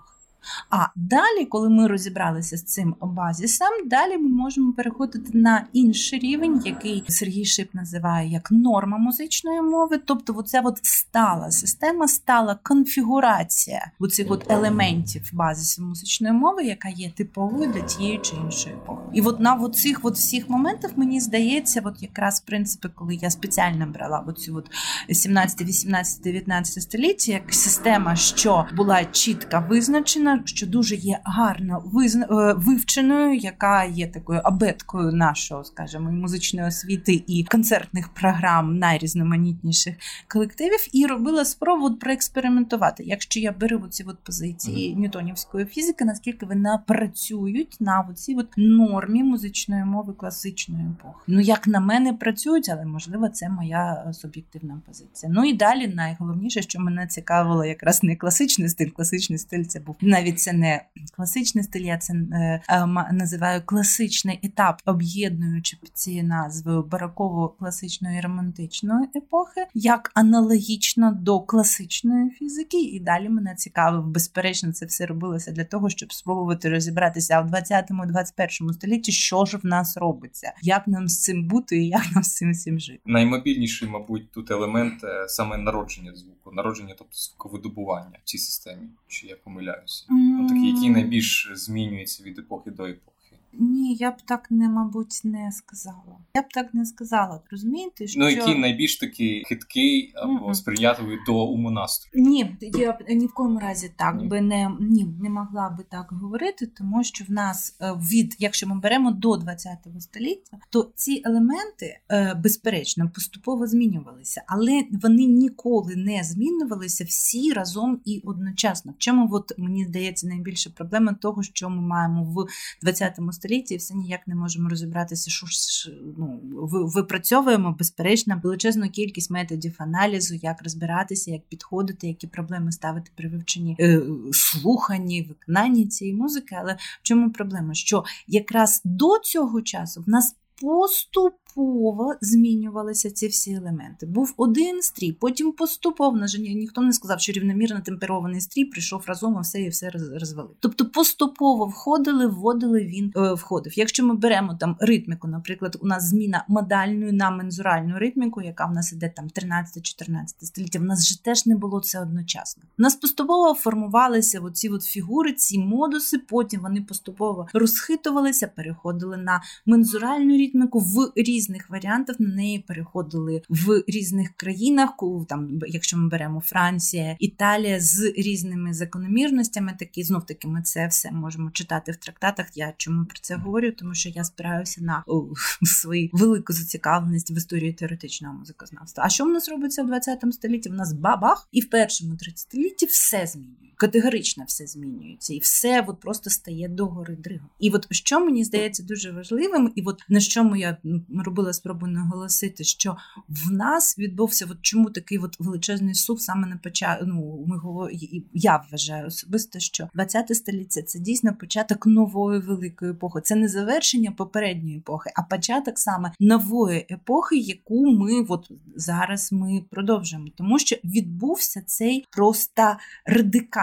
А 0.69 0.85
далі, 0.95 1.45
коли 1.49 1.69
ми 1.69 1.87
розібралися 1.87 2.57
з 2.57 2.63
цим 2.63 2.95
базісом, 3.01 3.67
далі 3.85 4.17
ми 4.17 4.29
можемо 4.29 4.73
переходити 4.73 5.37
на 5.37 5.65
інший 5.73 6.19
рівень, 6.19 6.61
який 6.65 7.03
Сергій 7.07 7.45
Шип 7.45 7.73
називає 7.73 8.29
як 8.29 8.51
норма 8.51 8.97
музичної 8.97 9.61
мови. 9.61 9.99
Тобто, 10.05 10.33
оця 10.37 10.61
от 10.61 10.79
стала 10.83 11.51
система, 11.51 12.07
стала 12.07 12.59
конфігурація 12.63 13.91
оцих 13.99 14.31
от 14.31 14.51
елементів 14.51 15.29
базису 15.33 15.83
музичної 15.83 16.33
мови, 16.33 16.63
яка 16.63 16.89
є 16.89 17.09
типовою 17.09 17.71
для 17.71 17.81
тієї 17.81 18.17
чи 18.17 18.35
іншої 18.35 18.75
епохи. 18.75 19.01
І 19.13 19.21
от 19.21 19.39
на 19.39 19.53
оцих 19.53 19.99
от 20.03 20.15
всіх 20.15 20.49
моментах 20.49 20.91
мені 20.95 21.19
здається, 21.19 21.81
от 21.85 22.01
якраз 22.01 22.39
принципи, 22.39 22.89
коли 22.95 23.15
я 23.15 23.29
спеціально 23.29 23.87
брала 23.87 24.23
оцю 24.27 24.55
от 24.55 24.69
17, 25.11 25.61
18, 25.61 26.21
19 26.23 26.83
століття, 26.83 27.31
як 27.31 27.53
система, 27.53 28.15
що 28.15 28.65
була 28.77 29.05
чітко 29.05 29.63
визначена 29.69 30.30
людина, 30.31 30.43
що 30.45 30.67
дуже 30.67 30.95
є 30.95 31.19
гарно. 31.23 31.83
Е, 32.03 32.53
вивченою, 32.57 33.35
яка 33.35 33.83
є 33.83 34.07
такою 34.07 34.41
абеткою 34.43 35.11
нашого, 35.11 35.63
скажімо, 35.63 36.11
музичної 36.11 36.67
освіти 36.67 37.23
і 37.27 37.43
концертних 37.43 38.09
програм 38.09 38.77
найрізноманітніших 38.77 39.95
колективів, 40.27 40.87
і 40.93 41.05
робила 41.05 41.45
спробу 41.45 41.95
проекспериментувати. 41.95 43.03
Якщо 43.03 43.39
я 43.39 43.51
беру 43.51 43.81
ці 43.89 44.03
от 44.03 44.19
позиції 44.23 44.95
mm-hmm. 44.95 44.99
ньютонівської 44.99 45.65
фізики, 45.65 46.05
наскільки 46.05 46.45
вони 46.45 46.69
працюють 46.87 47.77
на 47.79 48.07
оцій 48.09 48.35
от 48.35 48.47
нормі 48.57 49.23
музичної 49.23 49.85
мови 49.85 50.13
класичної 50.13 50.85
епохи. 50.85 51.23
Ну 51.27 51.39
як 51.39 51.67
на 51.67 51.79
мене 51.79 52.13
працюють, 52.13 52.69
але 52.69 52.85
можливо 52.85 53.29
це 53.29 53.49
моя 53.49 54.11
суб'єктивна 54.13 54.81
позиція. 54.87 55.31
Ну 55.35 55.45
і 55.45 55.53
далі 55.53 55.87
найголовніше, 55.87 56.61
що 56.61 56.79
мене 56.79 57.07
цікавило, 57.07 57.65
якраз 57.65 58.03
не 58.03 58.15
класичний 58.15 58.69
стиль. 58.69 58.89
Класичний 58.89 59.39
стиль 59.39 59.63
це 59.63 59.79
був 59.79 59.95
навіть 60.21 60.39
це 60.39 60.53
не 60.53 60.81
класичний 61.15 61.63
стиль, 61.63 61.81
я 61.81 61.97
це 61.97 62.13
е, 62.13 62.61
е, 62.69 62.85
називаю 63.11 63.61
класичний 63.65 64.39
етап, 64.43 64.81
об'єднуючи 64.85 65.77
під 65.81 65.97
цією 65.97 66.23
назвою 66.23 66.83
бароково 66.83 67.49
класичної 67.49 68.21
романтичної 68.21 69.07
епохи, 69.15 69.65
як 69.73 70.11
аналогічно 70.13 71.11
до 71.21 71.39
класичної 71.39 72.29
фізики. 72.29 72.81
І 72.81 72.99
далі 72.99 73.29
мене 73.29 73.55
цікавив, 73.55 74.07
безперечно, 74.07 74.73
це 74.73 74.85
все 74.85 75.05
робилося 75.05 75.51
для 75.51 75.63
того, 75.63 75.89
щоб 75.89 76.13
спробувати 76.13 76.69
розібратися 76.69 77.41
в 77.41 77.47
20-21 77.47 78.73
столітті, 78.73 79.11
що 79.11 79.45
ж 79.45 79.57
в 79.57 79.65
нас 79.65 79.97
робиться, 79.97 80.53
як 80.61 80.87
нам 80.87 81.07
з 81.07 81.21
цим 81.21 81.47
бути 81.47 81.77
і 81.77 81.87
як 81.87 82.11
нам 82.15 82.23
з 82.23 82.35
цим 82.35 82.51
всім 82.51 82.79
жити. 82.79 82.99
Наймобільніший, 83.05 83.89
мабуть, 83.89 84.31
тут 84.31 84.51
елемент 84.51 85.03
е, 85.03 85.25
саме 85.27 85.57
народження 85.57 86.15
звуку, 86.15 86.51
народження, 86.51 86.95
тобто 86.97 87.17
звуковидобування 87.17 88.19
в 88.23 88.23
цій 88.23 88.37
системі, 88.37 88.87
чи 89.07 89.27
я 89.27 89.35
помиляюся. 89.43 90.05
Ну, 90.11 90.47
такий, 90.47 90.67
який 90.67 90.89
найбільш 90.89 91.51
змінюється 91.53 92.23
від 92.23 92.39
епохи 92.39 92.71
до 92.71 92.85
епохи. 92.85 93.10
Ні, 93.53 93.95
я 93.95 94.11
б 94.11 94.15
так 94.25 94.51
не, 94.51 94.69
мабуть, 94.69 95.21
не 95.23 95.51
сказала. 95.51 96.17
Я 96.35 96.41
б 96.41 96.45
так 96.53 96.73
не 96.73 96.85
сказала. 96.85 97.41
Розумієте, 97.51 98.03
ну, 98.03 98.07
що... 98.07 98.19
Ну, 98.19 98.29
який 98.29 98.59
найбільш 98.59 98.97
такий 98.97 99.43
хиткий 99.47 100.13
або 100.15 100.33
mm-hmm. 100.33 100.53
сприятливий 100.53 101.17
до 101.27 101.45
умонастрою? 101.45 102.25
Ні, 102.25 102.55
я 102.61 102.91
б 102.91 102.95
ні 103.09 103.25
в 103.25 103.33
коєму 103.33 103.59
разі 103.59 103.91
так 103.97 104.15
ні. 104.15 104.27
би 104.27 104.41
не 104.41 104.71
ні, 104.79 105.07
не 105.21 105.29
могла 105.29 105.69
би 105.69 105.83
так 105.89 106.07
говорити, 106.11 106.65
тому 106.65 107.03
що 107.03 107.25
в 107.25 107.31
нас 107.31 107.77
е, 107.81 107.93
від, 107.93 108.35
якщо 108.39 108.67
ми 108.67 108.79
беремо 108.79 109.11
до 109.11 109.31
20-го 109.31 109.99
століття, 109.99 110.57
то 110.69 110.91
ці 110.95 111.21
елементи, 111.25 111.99
е, 112.11 112.33
безперечно, 112.33 113.11
поступово 113.15 113.67
змінювалися, 113.67 114.43
але 114.47 114.83
вони 115.01 115.25
ніколи 115.25 115.95
не 115.95 116.23
змінювалися 116.23 117.03
всі 117.03 117.53
разом 117.53 118.01
і 118.05 118.21
одночасно. 118.25 118.91
В 118.91 118.97
чому 118.97 119.29
от 119.31 119.51
мені 119.57 119.85
здається 119.85 120.27
найбільша 120.27 120.69
проблема 120.69 121.13
того, 121.13 121.43
що 121.43 121.69
ми 121.69 121.81
маємо 121.81 122.23
в 122.23 122.47
20-му 122.87 123.31
столітті, 123.31 123.40
і 123.49 123.77
все 123.77 123.93
ніяк 123.95 124.27
не 124.27 124.35
можемо 124.35 124.69
розібратися, 124.69 125.31
що 125.31 125.47
ж 125.47 125.91
ну, 126.17 126.39
випрацьовуємо 126.71 127.75
безперечно 127.79 128.41
величезну 128.43 128.89
кількість 128.89 129.31
методів 129.31 129.75
аналізу, 129.77 130.35
як 130.35 130.63
розбиратися, 130.63 131.31
як 131.31 131.41
підходити, 131.45 132.07
які 132.07 132.27
проблеми 132.27 132.71
ставити 132.71 133.11
при 133.15 133.29
вивченні 133.29 133.75
е, 133.79 134.01
слуханні, 134.31 135.23
виконанні 135.23 135.87
цієї 135.87 136.17
музики. 136.17 136.55
Але 136.59 136.73
в 136.73 136.99
чому 137.03 137.31
проблема? 137.31 137.73
Що 137.73 138.03
якраз 138.27 138.81
до 138.83 139.19
цього 139.23 139.61
часу 139.61 140.03
в 140.07 140.09
нас 140.09 140.35
поступово 140.61 142.15
змінювалися 142.21 143.11
ці 143.11 143.27
всі 143.27 143.53
елементи. 143.53 144.05
Був 144.05 144.33
один 144.37 144.81
стрій, 144.81 145.11
потім 145.11 145.51
поступово 145.51 146.19
ніхто 146.39 146.81
не 146.81 146.93
сказав, 146.93 147.19
що 147.19 147.31
рівномірно 147.31 147.81
темперований 147.81 148.41
стрій 148.41 148.65
прийшов 148.65 149.03
разом, 149.07 149.37
а 149.37 149.41
все 149.41 149.61
і 149.61 149.69
все 149.69 149.89
розвалив. 149.89 150.55
Тобто 150.59 150.85
поступово 150.85 151.65
входили, 151.65 152.27
вводили, 152.27 152.85
він 152.85 153.13
е, 153.15 153.33
входив. 153.33 153.79
Якщо 153.79 154.05
ми 154.05 154.15
беремо 154.15 154.57
там 154.59 154.77
ритміку, 154.79 155.27
наприклад, 155.27 155.77
у 155.81 155.87
нас 155.87 156.03
зміна 156.03 156.45
модальної 156.47 157.11
на 157.11 157.31
мензуральну 157.31 157.99
ритміку, 157.99 158.41
яка 158.41 158.65
в 158.65 158.73
нас 158.73 158.93
іде 158.93 159.13
там 159.15 159.27
13-14 159.27 160.25
століття, 160.41 160.79
в 160.79 160.83
нас 160.83 161.07
же 161.07 161.23
теж 161.23 161.45
не 161.45 161.55
було 161.55 161.79
це 161.79 162.01
одночасно. 162.01 162.63
У 162.79 162.81
нас 162.81 162.95
поступово 162.95 163.53
формувалися 163.53 164.39
оці 164.39 164.69
от 164.69 164.83
фігури, 164.83 165.33
ці 165.33 165.59
модуси, 165.59 166.17
потім 166.17 166.61
вони 166.61 166.81
поступово 166.81 167.47
розхитувалися, 167.53 168.47
переходили 168.47 169.17
на 169.17 169.41
мензуральну 169.65 170.37
ритміку 170.37 170.50
в 170.73 171.11
різних 171.15 171.69
варіантів 171.69 172.15
на 172.19 172.35
неї 172.35 172.59
переходили 172.59 173.41
в 173.49 173.83
різних 173.87 174.29
країнах. 174.35 174.89
Там, 175.29 175.59
якщо 175.67 175.97
ми 175.97 176.09
беремо 176.09 176.39
Франція, 176.39 177.17
Італія 177.19 177.79
з 177.79 178.13
різними 178.17 178.73
закономірностями, 178.73 179.73
такі 179.79 180.03
знов 180.03 180.25
таки 180.25 180.47
ми 180.47 180.61
це 180.61 180.87
все 180.87 181.11
можемо 181.11 181.51
читати 181.51 181.91
в 181.91 181.95
трактатах. 181.95 182.57
Я 182.57 182.73
чому 182.77 183.05
про 183.05 183.19
це 183.21 183.35
говорю? 183.35 183.71
Тому 183.71 183.93
що 183.93 184.09
я 184.09 184.23
спираюся 184.23 184.81
на 184.83 185.03
о, 185.07 185.27
свою 185.63 186.09
велику 186.13 186.53
зацікавленість 186.53 187.31
в 187.31 187.37
історії 187.37 187.73
теоретичного 187.73 188.33
музикознавства. 188.33 189.03
А 189.03 189.09
що 189.09 189.25
в 189.25 189.29
нас 189.29 189.49
робиться 189.49 189.83
в 189.83 189.87
20 189.87 190.33
столітті? 190.33 190.69
В 190.69 190.73
нас 190.73 190.93
бабах, 190.93 191.47
і 191.51 191.61
в 191.61 191.69
першому 191.69 192.13
30-літті 192.13 192.85
все 192.85 193.27
змінює. 193.27 193.70
Категорично 193.81 194.43
все 194.47 194.67
змінюється, 194.67 195.33
і 195.33 195.39
все 195.39 195.85
от 195.87 195.99
просто 195.99 196.29
стає 196.29 196.67
догори 196.67 197.15
дригом. 197.15 197.49
І 197.59 197.69
от 197.69 197.87
що 197.91 198.19
мені 198.19 198.43
здається 198.43 198.83
дуже 198.83 199.11
важливим, 199.11 199.71
і 199.75 199.81
от 199.81 200.01
на 200.09 200.21
чому 200.21 200.55
я 200.55 200.77
робила 201.25 201.53
спробу 201.53 201.87
наголосити, 201.87 202.63
що 202.63 202.97
в 203.29 203.51
нас 203.51 203.99
відбувся, 203.99 204.47
от 204.51 204.57
чому 204.61 204.89
такий 204.89 205.17
от 205.17 205.39
величезний 205.39 205.93
сув 205.95 206.21
саме 206.21 206.47
на 206.47 206.57
початку. 206.57 207.05
Ну 207.05 207.45
ми 207.47 207.57
говоримо, 207.57 207.99
я 208.33 208.65
вважаю 208.71 209.07
особисто, 209.07 209.59
що 209.59 209.89
20 209.93 210.35
століття 210.35 210.81
це 210.81 210.99
дійсно 210.99 211.35
початок 211.35 211.85
нової 211.85 212.39
великої 212.39 212.91
епохи. 212.91 213.21
Це 213.21 213.35
не 213.35 213.47
завершення 213.47 214.11
попередньої 214.11 214.77
епохи, 214.77 215.09
а 215.15 215.23
початок 215.23 215.79
саме 215.79 216.11
нової 216.19 216.87
епохи, 216.91 217.37
яку 217.37 217.91
ми 217.91 218.25
от 218.29 218.51
зараз 218.75 219.31
ми 219.31 219.63
продовжуємо, 219.69 220.27
тому 220.37 220.59
що 220.59 220.75
відбувся 220.83 221.61
цей 221.65 222.05
просто 222.11 222.77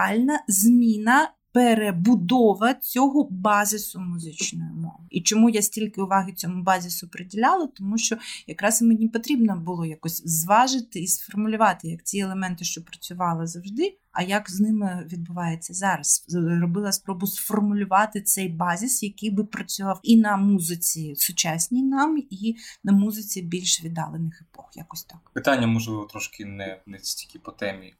радикальна 0.09 0.43
зміна 0.47 1.29
перебудова 1.51 2.73
цього 2.73 3.27
базису 3.31 3.99
музичної 3.99 4.71
мови. 4.71 5.05
І 5.09 5.21
чому 5.21 5.49
я 5.49 5.61
стільки 5.61 6.01
уваги 6.01 6.33
цьому 6.33 6.63
базису 6.63 7.07
приділяла? 7.07 7.67
Тому 7.67 7.97
що 7.97 8.17
якраз 8.47 8.81
мені 8.81 9.07
потрібно 9.07 9.55
було 9.55 9.85
якось 9.85 10.21
зважити 10.25 10.99
і 10.99 11.07
сформулювати 11.07 11.87
як 11.87 12.03
ці 12.03 12.17
елементи, 12.17 12.65
що 12.65 12.83
працювали 12.83 13.47
завжди. 13.47 13.97
А 14.11 14.23
як 14.23 14.49
з 14.49 14.59
ними 14.59 15.07
відбувається 15.11 15.73
зараз? 15.73 16.25
Робила 16.61 16.91
спробу 16.91 17.27
сформулювати 17.27 18.21
цей 18.21 18.49
базис, 18.49 19.03
який 19.03 19.31
би 19.31 19.43
працював 19.43 19.99
і 20.03 20.17
на 20.17 20.37
музиці 20.37 21.15
сучасній 21.15 21.83
нам, 21.83 22.17
і 22.29 22.55
на 22.83 22.91
музиці 22.91 23.41
більш 23.41 23.83
віддалених 23.83 24.41
епох. 24.41 24.69
Якось 24.75 25.03
так 25.03 25.29
питання 25.33 25.67
можливо 25.67 26.05
трошки 26.05 26.45
не 26.45 26.81
не 26.85 26.99
стільки 26.99 27.39
по 27.39 27.51
темі. 27.51 27.93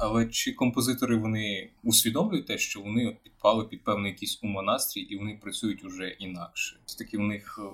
Але 0.00 0.26
чи 0.26 0.52
композитори 0.52 1.16
вони 1.16 1.70
усвідомлюють 1.82 2.46
те, 2.46 2.58
що 2.58 2.80
вони 2.80 3.06
от 3.06 3.22
підпали 3.22 3.64
під 3.64 3.84
певний 3.84 4.12
якийсь 4.12 4.38
умонастрій 4.42 5.00
і 5.00 5.18
вони 5.18 5.38
працюють 5.42 5.84
уже 5.84 6.08
інакше? 6.08 6.76
Це 6.86 6.98
таки 6.98 7.18
у 7.18 7.22
них. 7.22 7.60
Е, 7.62 7.70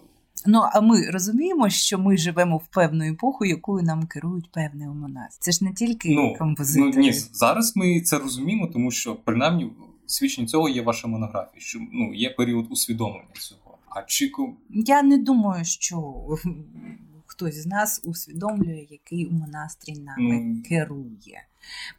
ну 0.46 0.60
а 0.72 0.80
ми 0.80 1.10
розуміємо, 1.10 1.68
що 1.68 1.98
ми 1.98 2.16
живемо 2.16 2.56
в 2.56 2.66
певну 2.66 3.04
епоху, 3.04 3.44
якою 3.44 3.82
нам 3.82 4.06
керують 4.06 4.52
певний 4.52 4.88
умонастрій. 4.88 5.38
Це 5.40 5.52
ж 5.52 5.64
не 5.64 5.72
тільки 5.72 6.08
ну, 6.10 6.34
композитори. 6.38 6.92
Ну 6.94 7.00
ні, 7.00 7.12
зараз 7.12 7.76
ми 7.76 8.00
це 8.00 8.18
розуміємо, 8.18 8.66
тому 8.66 8.90
що 8.90 9.14
принаймні 9.14 9.70
свідчення 10.06 10.46
цього 10.46 10.68
є 10.68 10.82
ваша 10.82 11.08
монографія. 11.08 11.60
Що 11.60 11.78
ну 11.92 12.14
є 12.14 12.30
період 12.30 12.66
усвідомлення 12.70 13.26
цього. 13.40 13.78
А 13.88 14.02
чи 14.02 14.32
я 14.70 15.02
не 15.02 15.18
думаю, 15.18 15.64
що 15.64 16.14
хтось 17.26 17.54
з 17.54 17.66
нас 17.66 18.00
усвідомлює, 18.04 18.86
який 18.90 19.26
умонастрій 19.26 19.98
нами 19.98 20.34
mm. 20.34 20.62
керує. 20.68 21.42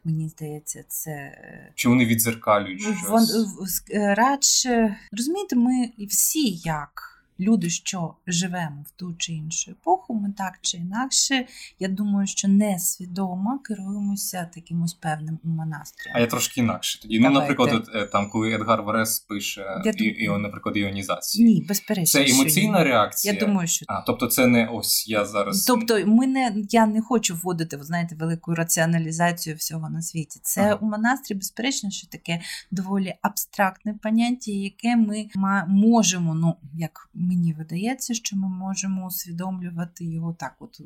Мені 0.03 0.29
здається, 0.29 0.83
це 0.87 1.11
е, 1.11 1.71
чи 1.75 1.89
вони 1.89 2.05
відзеркалюють 2.05 2.81
щось? 2.81 3.83
радше 3.93 4.97
розумієте, 5.11 5.55
ми 5.55 5.89
всі 6.07 6.49
як 6.49 7.16
люди, 7.39 7.69
що 7.69 8.13
живемо 8.27 8.85
в 8.87 8.91
ту 8.91 9.15
чи 9.17 9.33
іншу 9.33 9.71
епоху, 9.71 10.13
ми 10.13 10.33
так 10.37 10.59
чи 10.61 10.77
інакше, 10.77 11.45
я 11.79 11.87
думаю, 11.87 12.27
що 12.27 12.47
несвідомо 12.47 13.59
керуємося 13.59 14.49
такимось 14.55 14.93
певним 14.93 15.39
умонастроєм. 15.43 16.17
А 16.17 16.19
я 16.19 16.27
трошки 16.27 16.61
інакше 16.61 17.01
тоді. 17.01 17.19
Давайте. 17.19 17.33
Ну, 17.33 17.39
наприклад, 17.39 17.73
от, 17.73 17.95
е, 17.95 18.05
там, 18.05 18.29
коли 18.29 18.53
Едгар 18.53 18.83
Варес 18.83 19.19
пише, 19.19 19.81
я 19.85 19.91
і, 19.91 20.23
і, 20.23 20.27
наприклад, 20.27 20.77
іонізацію. 20.77 21.47
Ні, 21.47 21.65
безперечно. 21.67 22.23
Це 22.23 22.31
емоційна 22.31 22.83
реакція. 22.83 23.33
Я 23.33 23.39
думаю, 23.39 23.67
що 23.67 23.85
а, 23.89 24.01
тобто, 24.01 24.27
це 24.27 24.47
не 24.47 24.67
ось 24.67 25.09
я 25.09 25.25
зараз. 25.25 25.65
Тобто, 25.65 26.05
ми 26.05 26.27
не 26.27 26.63
я 26.69 26.85
не 26.85 27.01
хочу 27.01 27.35
вводити, 27.35 27.77
ви 27.77 27.83
знаєте, 27.83 28.15
велику 28.15 28.55
раціоналізацію 28.55 29.55
всього 29.55 29.89
на 29.89 30.01
світі. 30.01 30.39
Це 30.43 30.61
ага. 30.61 30.73
умонастрій, 30.73 31.35
безперечно, 31.35 31.91
що 31.91 32.07
таке 32.07 32.41
доволі 32.71 33.15
абстрактне 33.21 33.93
поняття, 34.03 34.51
яке 34.51 34.95
ми 34.95 35.27
можемо, 35.67 36.33
ну 36.35 36.55
як 36.73 37.09
мені 37.27 37.53
видається, 37.53 38.13
що 38.13 38.37
ми 38.37 38.49
можемо 38.49 39.05
усвідомлювати 39.05 40.05
його 40.05 40.33
так, 40.33 40.55
от 40.59 40.81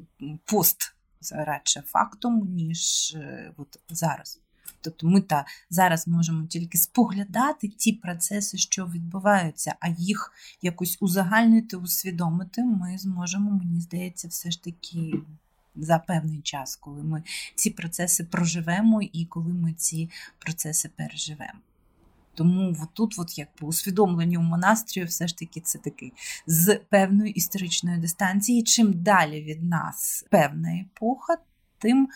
пост 0.46 0.94
радше 1.32 1.84
фактом, 1.86 2.48
ніж 2.56 3.14
е, 3.16 3.52
от 3.58 3.80
зараз. 3.90 4.40
Тобто 4.82 5.08
ми 5.08 5.22
та 5.22 5.46
зараз 5.70 6.08
можемо 6.08 6.48
тільки 6.48 6.78
споглядати 6.78 7.68
ті 7.68 7.94
процеси, 7.94 8.58
що 8.58 8.86
відбуваються, 8.86 9.76
а 9.80 9.90
їх 9.90 10.34
якось 10.62 10.98
узагальнити, 11.00 11.78
усвідомити, 11.78 12.64
ми 12.64 12.98
зможемо, 12.98 13.52
мені 13.52 13.82
здається, 13.82 14.28
все 14.28 14.52
ж 14.52 14.64
таки 14.64 15.14
за 15.76 16.00
певний 16.00 16.42
час, 16.42 16.76
коли 16.76 17.04
ми 17.04 17.24
ці 17.56 17.70
процеси 17.70 18.24
проживемо 18.24 19.02
і 19.02 19.26
коли 19.26 19.54
ми 19.54 19.74
ці 19.74 20.10
процеси 20.40 20.90
переживемо. 20.96 21.60
Тому 22.36 22.76
тут, 22.94 23.16
от 23.20 23.38
якби 23.38 23.68
усвідомлення 23.68 24.40
у 24.40 24.42
монастрію, 24.42 25.06
все 25.06 25.28
ж 25.28 25.38
таки 25.38 25.62
це 25.62 25.80
такий 25.80 26.14
з 26.48 26.80
певної 26.90 27.34
історичної 27.34 27.98
дистанції. 27.98 28.64
Чим 28.64 28.94
далі 28.94 29.42
від 29.42 29.64
нас 29.64 30.26
певна 30.30 30.70
епоха, 30.74 31.38
тим 31.82 32.10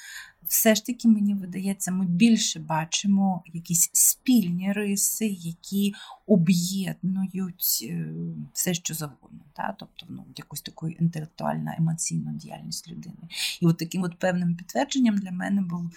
все 0.48 0.76
ж 0.76 0.86
таки, 0.86 1.08
мені 1.08 1.34
видається, 1.34 1.92
ми 1.92 2.06
більше 2.06 2.60
бачимо 2.60 3.44
якісь 3.54 3.90
спільні 3.94 4.74
риси, 4.74 5.26
які 5.26 5.94
об'єднують 6.28 7.88
е, 7.90 8.08
все, 8.54 8.74
що 8.74 8.94
завгодно. 8.94 9.40
Та? 9.54 9.76
Тобто 9.80 10.06
ну, 10.10 10.26
якусь 10.36 10.62
таку 10.62 10.88
інтелектуальну 10.88 11.72
емоційну 11.78 12.32
діяльність 12.32 12.88
людини. 12.92 13.30
І 13.62 13.66
от 13.66 13.78
таким 13.78 14.04
от 14.04 14.20
певним 14.20 14.56
підтвердженням 14.56 15.18
для 15.18 15.32
мене 15.32 15.62
був 15.62 15.92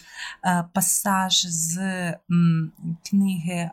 е, 0.44 0.64
пасаж 0.72 1.46
з 1.46 1.78
книги 3.10 3.52
е, 3.52 3.70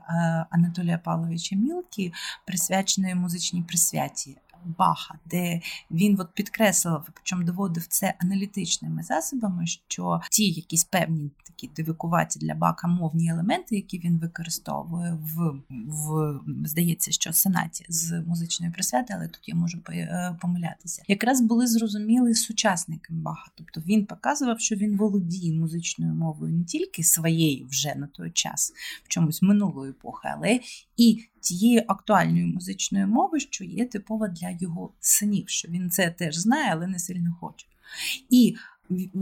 Анатолія 0.49 0.97
Павловича 0.97 1.55
Мілкі, 1.55 2.13
присвяченої 2.45 3.15
музичній 3.15 3.62
присвяті. 3.62 4.38
Баха, 4.78 5.19
де 5.25 5.62
він 5.91 6.19
от 6.19 6.34
підкреслив, 6.34 7.01
причому 7.13 7.43
доводив 7.43 7.88
це 7.88 8.13
аналітичними 8.19 9.04
засобами, 9.04 9.65
що 9.65 10.21
ті 10.32 10.49
якісь 10.49 10.84
певні 10.84 11.32
такі 11.43 11.67
дивикуваті 11.75 12.39
для 12.39 12.56
бака 12.56 12.88
мовні 12.88 13.30
елементи, 13.30 13.75
які 13.75 13.99
він 13.99 14.17
використовує 14.17 15.17
в, 15.21 15.62
в 15.69 16.39
здається, 16.65 17.12
що 17.12 17.34
сенаті 17.34 17.86
з 17.89 18.23
музичної 18.28 18.71
присвяти, 18.71 19.13
але 19.17 19.28
тут 19.28 19.41
я 19.47 19.56
можу 19.56 19.82
е, 19.89 20.38
помилятися, 20.41 21.04
якраз 21.08 21.41
були 21.41 21.67
зрозуміли 21.67 22.36
сучасникам 22.36 23.21
Баха. 23.21 23.51
Тобто 23.56 23.82
він 23.82 24.06
показував, 24.06 24.60
що 24.60 24.75
він 24.75 24.97
володіє 24.97 25.60
музичною 25.60 26.13
мовою 26.13 26.54
не 26.54 26.63
тільки 26.63 27.04
своєю 27.04 27.67
вже 27.67 27.95
на 27.95 28.08
той 28.08 28.32
час 28.32 28.73
в 29.04 29.08
чомусь 29.08 29.41
минулої 29.41 29.91
епохи, 29.91 30.30
але 30.38 30.60
і 30.97 31.23
тієї 31.45 31.84
актуальної 31.88 32.45
музичної 32.45 33.05
мови, 33.05 33.39
що 33.39 33.63
є 33.63 33.86
типова 33.86 34.27
для 34.27 34.58
його 34.60 34.89
синів, 34.99 35.49
що 35.49 35.67
він 35.67 35.89
це 35.89 36.10
теж 36.10 36.36
знає, 36.38 36.69
але 36.71 36.88
не 36.88 36.99
сильно 36.99 37.38
хоче. 37.39 37.67
І 38.29 38.55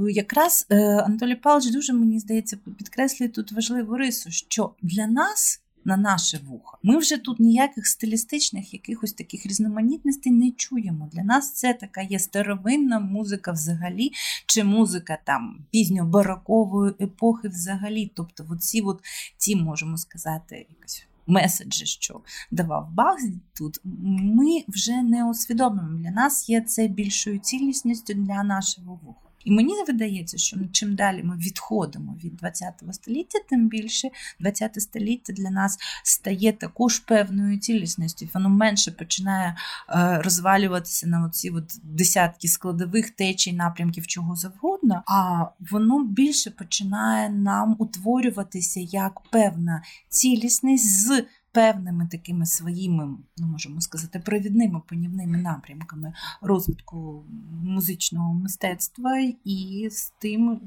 якраз 0.09 0.67
е, 0.69 0.97
Анатолій 0.97 1.35
Павлович 1.35 1.71
дуже, 1.71 1.93
мені 1.93 2.19
здається, 2.19 2.57
підкреслює 2.77 3.29
тут 3.29 3.51
важливу 3.51 3.97
рису, 3.97 4.31
що 4.31 4.73
для 4.81 5.07
нас. 5.07 5.59
На 5.85 5.97
наше 5.97 6.39
вухо. 6.47 6.77
Ми 6.83 6.97
вже 6.97 7.17
тут 7.17 7.39
ніяких 7.39 7.87
стилістичних, 7.87 8.73
якихось 8.73 9.13
таких 9.13 9.45
різноманітностей 9.45 10.33
не 10.33 10.51
чуємо. 10.51 11.09
Для 11.13 11.23
нас 11.23 11.53
це 11.53 11.73
така 11.73 12.01
є 12.01 12.19
старовинна 12.19 12.99
музика 12.99 13.51
взагалі, 13.51 14.11
чи 14.45 14.63
музика 14.63 15.17
там 15.23 15.65
пізньо-барокової 15.73 17.03
епохи 17.03 17.47
взагалі. 17.47 18.11
Тобто, 18.15 18.45
оці 18.49 18.81
от 18.81 19.01
ті, 19.37 19.55
можемо 19.55 19.97
сказати, 19.97 20.65
якось 20.69 21.05
меседжі, 21.27 21.85
що 21.85 22.21
давав 22.51 22.89
Бах 22.91 23.17
тут, 23.57 23.79
ми 23.83 24.63
вже 24.67 25.01
не 25.01 25.29
усвідомлюємо. 25.29 25.97
Для 25.97 26.11
нас 26.11 26.49
є 26.49 26.61
це 26.61 26.87
більшою 26.87 27.39
цілісністю 27.39 28.13
для 28.13 28.43
нашого 28.43 28.99
вуха. 29.03 29.19
І 29.45 29.51
мені 29.51 29.73
видається, 29.87 30.37
що 30.37 30.57
чим 30.71 30.95
далі 30.95 31.23
ми 31.23 31.37
відходимо 31.37 32.17
від 32.23 32.41
ХХ 32.41 32.93
століття, 32.93 33.39
тим 33.49 33.67
більше 33.67 34.09
ХХ 34.43 34.79
століття 34.81 35.33
для 35.33 35.49
нас 35.49 35.77
стає 36.03 36.51
також 36.51 36.99
певною 36.99 37.57
цілісністю. 37.57 38.29
Воно 38.33 38.49
менше 38.49 38.91
починає 38.91 39.55
е, 39.89 40.21
розвалюватися 40.21 41.07
на 41.07 41.25
оці 41.25 41.49
от 41.49 41.79
десятки 41.83 42.47
складових 42.47 43.09
течій, 43.09 43.53
напрямків 43.53 44.07
чого 44.07 44.35
завгодно, 44.35 45.03
а 45.07 45.45
воно 45.71 46.03
більше 46.03 46.51
починає 46.51 47.29
нам 47.29 47.75
утворюватися 47.79 48.79
як 48.79 49.21
певна 49.31 49.83
цілісність 50.09 51.07
з 51.07 51.23
певними 51.53 52.07
такими 52.11 52.45
своїми, 52.45 53.17
ну 53.37 53.47
можемо 53.47 53.81
сказати, 53.81 54.19
провідними 54.19 54.81
панівними 54.89 55.37
напрямками 55.37 56.13
розвитку 56.41 57.23
музичного 57.63 58.33
мистецтва 58.33 59.19
і 59.43 59.87
з 59.91 60.09
тим, 60.09 60.61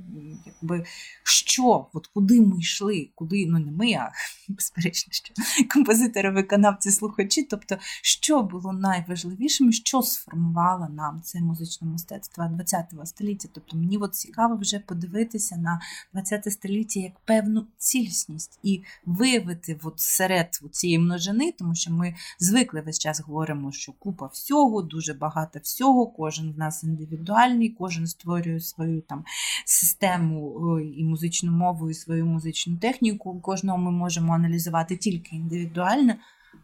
якби 0.47 0.85
що, 1.23 1.87
от 1.93 2.07
куди 2.07 2.41
ми 2.41 2.59
йшли, 2.59 3.11
куди 3.15 3.47
ну 3.47 3.59
не 3.59 3.73
ми, 3.73 3.93
а 3.93 4.13
безперечно, 4.49 5.13
що 5.13 5.35
композитори, 5.75 6.31
виконавці, 6.31 6.91
слухачі, 6.91 7.43
тобто, 7.43 7.77
що 8.03 8.43
було 8.43 8.73
найважливішим, 8.73 9.73
що 9.73 10.03
сформувало 10.03 10.89
нам 10.89 11.23
це 11.23 11.41
музичне 11.41 11.89
мистецтво 11.89 12.45
ХХ 12.45 13.07
століття. 13.07 13.49
Тобто 13.53 13.77
мені 13.77 13.97
от 13.99 14.15
цікаво 14.15 14.57
вже 14.57 14.79
подивитися 14.79 15.57
на 15.57 15.81
ХХ 16.15 16.51
століття 16.51 17.01
як 17.01 17.21
певну 17.21 17.67
цілісність 17.79 18.59
і 18.63 18.83
виявити 19.07 19.79
от 19.83 20.01
серед 20.01 20.59
цієї 20.77 20.99
множини, 20.99 21.53
тому 21.59 21.75
що 21.75 21.93
ми 21.93 22.15
звикли 22.39 22.81
весь 22.81 22.99
час 22.99 23.21
говоримо, 23.21 23.73
що 23.73 23.93
купа 23.93 24.27
всього, 24.27 24.83
дуже 24.83 25.15
багато 25.15 25.59
всього, 25.63 26.07
кожен 26.07 26.53
в 26.53 26.59
нас 26.59 26.85
індивідуальний, 26.85 27.69
кожен 27.69 28.07
створює 28.07 28.61
свою 28.61 29.01
там 29.01 29.25
систему 29.65 30.81
і 30.81 31.05
музичну 31.05 31.53
мову, 31.53 31.91
і 31.91 31.95
свою 31.95 32.27
музичну 32.27 32.77
техніку. 32.77 33.41
Кожного 33.41 33.79
ми 33.79 33.91
можемо 33.91 34.33
аналізувати 34.33 34.97
тільки 34.97 35.37
індивідуально. 35.37 36.15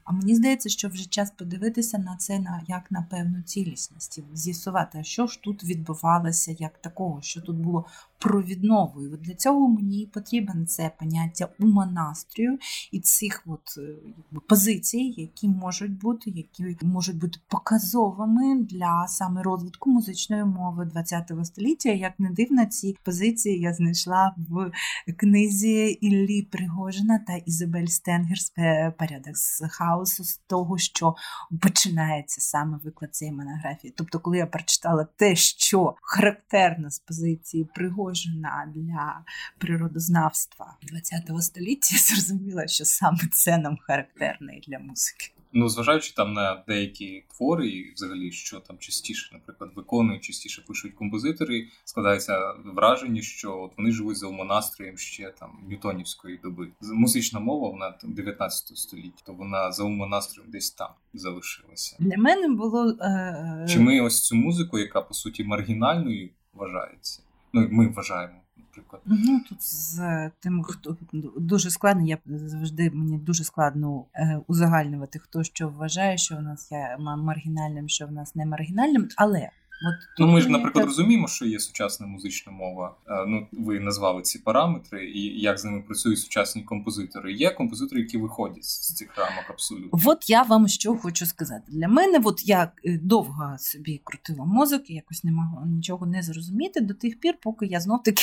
А 0.05 0.13
мені 0.13 0.35
здається, 0.35 0.69
що 0.69 0.89
вже 0.89 1.05
час 1.05 1.31
подивитися 1.31 1.99
на 1.99 2.17
це 2.17 2.39
на 2.39 2.63
як 2.69 2.91
на 2.91 3.07
певну 3.11 3.43
цілісність, 3.43 4.21
з'ясувати, 4.35 5.05
що 5.05 5.27
ж 5.27 5.43
тут 5.43 5.65
відбувалося 5.65 6.57
як 6.59 6.79
такого, 6.79 7.23
що 7.23 7.41
тут 7.41 7.57
було 7.57 7.87
провідновою. 8.23 9.17
Для 9.17 9.35
цього 9.35 9.69
мені 9.69 10.11
потрібен 10.15 10.67
це 10.67 10.91
поняття 10.99 11.49
умонастрою 11.61 12.59
і 12.93 13.01
цих 13.01 13.43
от, 13.47 13.79
е, 13.79 13.81
якби, 14.07 14.41
позицій, 14.49 15.15
які 15.17 15.49
можуть 15.49 15.99
бути, 15.99 16.31
які 16.31 16.87
можуть 16.87 17.19
бути 17.19 17.39
показовими 17.49 18.63
для 18.63 19.07
саме 19.09 19.43
розвитку 19.43 19.91
музичної 19.91 20.45
мови 20.45 20.91
ХХ 20.95 21.45
століття. 21.45 21.89
Як 21.89 22.13
не 22.19 22.31
дивно, 22.31 22.67
ці 22.67 22.97
позиції 23.05 23.61
я 23.61 23.73
знайшла 23.73 24.35
в 24.49 24.71
книзі 25.17 25.99
Іллі 26.01 26.43
Пригожина 26.43 27.19
та 27.27 27.33
Ізабель 27.33 27.87
Стенгерс 27.87 28.51
Порядок 28.99 29.37
з 29.37 29.63
хаосу 29.83 30.25
з 30.25 30.37
того, 30.37 30.79
що 30.79 31.15
починається 31.61 32.41
саме 32.41 32.79
виклад 32.85 33.15
цієї 33.15 33.37
монографії. 33.37 33.95
Тобто, 33.97 34.21
коли 34.21 34.39
я 34.39 34.47
прочитала 34.47 35.07
те, 35.17 35.37
що 35.37 35.95
характерно 36.03 36.91
з 36.91 36.99
позиції 36.99 37.69
Пригожина, 37.75 38.73
для 38.75 39.25
природознавства 39.59 40.77
ХХ 40.83 41.43
століття, 41.43 41.89
я 41.93 41.99
зрозуміла, 41.99 42.67
що 42.67 42.85
саме 42.85 43.19
це 43.33 43.59
нам 43.59 43.79
характерне 43.87 44.61
для 44.69 44.79
музики. 44.79 45.33
Ну, 45.53 45.69
зважаючи 45.69 46.15
там 46.15 46.33
на 46.33 46.63
деякі 46.69 47.25
твори, 47.37 47.69
і 47.69 47.93
взагалі, 47.95 48.33
що 48.33 48.61
там 48.61 48.79
частіше, 48.79 49.31
наприклад, 49.33 49.71
виконують, 49.77 50.25
частіше 50.25 50.63
пишуть 50.69 50.95
композитори, 50.95 51.69
складається 51.85 52.55
враження, 52.65 53.23
що 53.23 53.61
от 53.61 53.73
вони 53.79 53.91
живуть 53.91 54.17
за 54.17 54.27
умонастроєм 54.27 54.99
ще 54.99 55.33
там 55.39 55.51
ньютонівської 55.69 56.41
доби. 56.43 56.69
Музична 56.81 57.41
мова 57.41 57.69
вона 57.69 57.95
19 58.03 58.77
століття, 58.79 59.23
то 59.27 59.33
вона 59.33 59.73
за 59.73 59.85
умонастроєм 59.85 60.51
десь 60.51 60.71
там 60.71 60.89
залишилася. 61.15 61.97
Для 61.99 62.17
мене 62.17 62.49
було 62.49 62.91
е... 63.01 63.67
чи 63.71 63.81
ми 63.81 64.01
ось 64.01 64.27
цю 64.27 64.37
музику, 64.37 64.79
яка 64.79 65.03
по 65.03 65.15
суті 65.15 65.45
маргінальною 65.45 66.31
вважається. 66.53 67.23
Ну, 67.53 67.69
ми 67.71 67.89
вважаємо, 67.89 68.42
наприклад. 68.77 69.03
Ну 69.07 69.41
тут 69.49 69.63
з 69.63 70.31
тим, 70.41 70.63
хто 70.63 70.97
дуже 71.37 71.71
складно, 71.71 72.07
я 72.07 72.19
завжди 72.27 72.91
мені 72.91 73.19
дуже 73.19 73.45
складно 73.45 74.05
е, 74.15 74.41
узагальнювати, 74.47 75.19
хто 75.19 75.43
що 75.43 75.69
вважає, 75.69 76.19
що 76.19 76.37
в 76.37 76.43
нас 76.43 76.73
є 76.73 76.97
маргінальним, 76.99 77.89
що 77.89 78.07
в 78.07 78.13
нас 78.13 78.35
не 78.35 78.47
маргінальним, 78.47 79.09
але. 79.17 79.51
От 79.85 80.19
ну, 80.19 80.27
ми 80.27 80.41
ж, 80.41 80.49
наприклад, 80.49 80.85
розуміємо, 80.85 81.29
що 81.29 81.45
є 81.45 81.59
сучасна 81.59 82.07
музична 82.07 82.53
мова. 82.53 82.97
Е, 83.09 83.27
ну, 83.27 83.47
ви 83.53 83.81
назвали 83.81 84.23
ці 84.23 84.39
параметри, 84.39 85.11
і 85.11 85.41
як 85.41 85.59
з 85.59 85.65
ними 85.65 85.83
працюють 85.83 86.19
сучасні 86.19 86.63
композитори. 86.63 87.33
Є 87.33 87.51
композитори, 87.51 88.01
які 88.01 88.19
виходять 88.19 88.65
з 88.65 88.95
цих 88.95 89.19
рамок 89.19 89.45
абсолютно. 89.49 89.99
От 90.05 90.31
я 90.31 90.43
вам 90.43 90.69
що 90.69 90.97
хочу 90.97 91.27
сказати. 91.27 91.63
Для 91.69 91.89
мене, 91.89 92.21
от 92.25 92.49
я 92.49 92.73
е, 92.85 92.99
довго 93.03 93.57
собі 93.59 94.01
крутила 94.05 94.45
мозок, 94.45 94.91
і 94.91 94.95
якось 94.95 95.25
не 95.25 95.33
могла 95.33 95.67
нічого 95.67 96.07
не 96.07 96.23
зрозуміти 96.23 96.81
до 96.81 96.95
тих 96.95 97.21
пір, 97.21 97.35
поки 97.43 97.67
я 97.67 97.81
знов 97.81 98.03
таки 98.03 98.23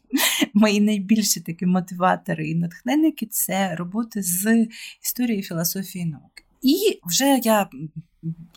мої 0.54 0.80
найбільші 0.80 1.40
такі 1.40 1.66
мотиватори 1.66 2.48
і 2.48 2.54
натхненники 2.54 3.26
це 3.26 3.74
роботи 3.74 4.22
з 4.22 4.66
історії 5.02 5.42
філософії 5.42 6.06
науки. 6.06 6.44
І 6.62 7.00
вже 7.04 7.40
я 7.42 7.68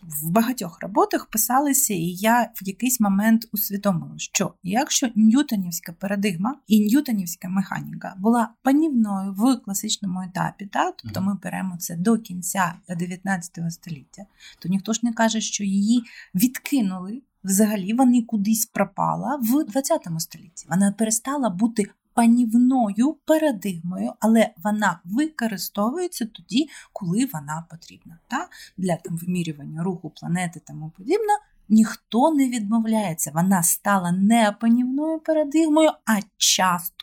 в 0.04 0.30
багатьох 0.30 0.82
роботах 0.82 1.26
писалися, 1.26 1.94
і 1.94 2.06
я 2.06 2.52
в 2.56 2.68
якийсь 2.68 3.00
момент 3.00 3.48
усвідомила, 3.52 4.14
що 4.18 4.54
якщо 4.64 5.10
ньютонівська 5.16 5.94
парадигма 5.94 6.56
і 6.68 6.80
ньютонівська 6.80 7.50
механіка 7.50 8.16
була 8.18 8.50
панівною 8.62 9.34
в 9.34 9.56
класичному 9.56 10.22
етапі, 10.22 10.66
та, 10.66 10.92
тобто 10.92 11.22
ми 11.22 11.38
беремо 11.44 11.78
це 11.78 11.96
до 11.96 12.18
кінця 12.18 12.74
19 12.90 13.60
століття, 13.70 14.26
то 14.60 14.70
ніхто 14.70 14.94
ж 14.94 15.00
не 15.04 15.14
каже, 15.14 15.42
що 15.42 15.64
її 15.64 16.04
відкинули. 16.36 17.22
Взагалі 17.44 17.94
вони 17.94 18.22
кудись 18.22 18.66
пропала 18.66 19.36
в 19.36 19.64
20 19.64 20.08
столітті. 20.18 20.66
Вона 20.70 20.92
перестала 20.92 21.50
бути 21.50 21.86
панівною 22.14 23.18
парадигмою, 23.26 24.14
але 24.20 24.50
вона 24.64 25.00
використовується 25.04 26.26
тоді, 26.26 26.70
коли 26.94 27.30
вона 27.34 27.66
потрібна. 27.70 28.20
Та? 28.28 28.48
Для 28.78 28.96
там, 28.96 29.18
вимірювання 29.18 29.84
руху 29.84 30.10
планети 30.10 30.62
тому 30.68 30.92
подібне. 30.98 31.34
Ніхто 31.70 32.34
не 32.34 32.50
відмовляється, 32.50 33.32
вона 33.34 33.64
стала 33.64 34.12
не 34.12 34.52
панівною 34.52 35.20
парадигмою, 35.20 35.92
а 36.06 36.20
часткою 36.38 37.03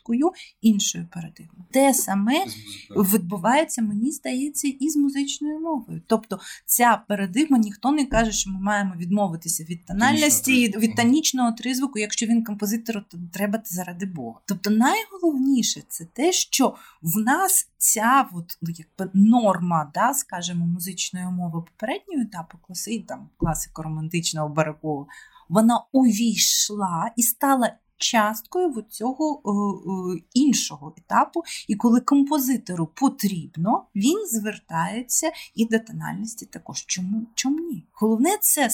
іншої 0.60 1.06
парадигми. 1.12 1.64
Те 1.70 1.94
саме 1.94 2.44
відбувається, 2.90 3.82
мені 3.82 4.12
здається, 4.12 4.68
і 4.80 4.88
з 4.88 4.96
музичною 4.96 5.60
мовою. 5.60 6.02
Тобто 6.06 6.40
ця 6.66 7.02
парадигма 7.08 7.58
ніхто 7.58 7.92
не 7.92 8.06
каже, 8.06 8.32
що 8.32 8.50
ми 8.50 8.60
маємо 8.60 8.94
відмовитися 8.96 9.64
від 9.64 9.86
тональності, 9.86 10.68
від 10.68 10.96
тонічного 10.96 11.52
тризвуку, 11.52 11.98
якщо 11.98 12.26
він 12.26 12.44
композитор, 12.44 13.04
то 13.08 13.18
треба 13.32 13.62
заради 13.64 14.06
Бога. 14.06 14.40
Тобто, 14.46 14.70
найголовніше 14.70 15.82
це 15.88 16.04
те, 16.04 16.32
що 16.32 16.74
в 17.02 17.20
нас 17.20 17.68
ця 17.78 18.28
от, 18.32 18.58
ну, 18.62 18.74
якби 18.76 19.10
норма, 19.14 19.90
да, 19.94 20.14
скажімо, 20.14 20.66
музичної 20.66 21.26
мови 21.26 21.62
попереднього 21.62 22.22
етапу 22.22 22.58
класи, 22.66 23.04
там 23.08 23.28
класико 23.36 23.82
романтичного 23.82 24.48
бароко, 24.48 25.06
вона 25.48 25.84
увійшла 25.92 27.10
і 27.16 27.22
стала 27.22 27.72
часткою 28.00 28.84
цього 28.88 29.42
е, 29.44 29.50
е, 29.50 30.22
іншого 30.34 30.94
етапу, 30.98 31.42
і 31.68 31.74
коли 31.74 32.00
композитору 32.00 32.86
потрібно, 32.86 33.84
він 33.94 34.26
звертається 34.26 35.30
і 35.54 35.66
до 35.66 35.78
тональності 35.78 36.46
також. 36.46 36.84
Чому 36.86 37.26
чому 37.34 37.58
ні? 37.58 37.86
Головне, 37.92 38.38
це 38.40 38.68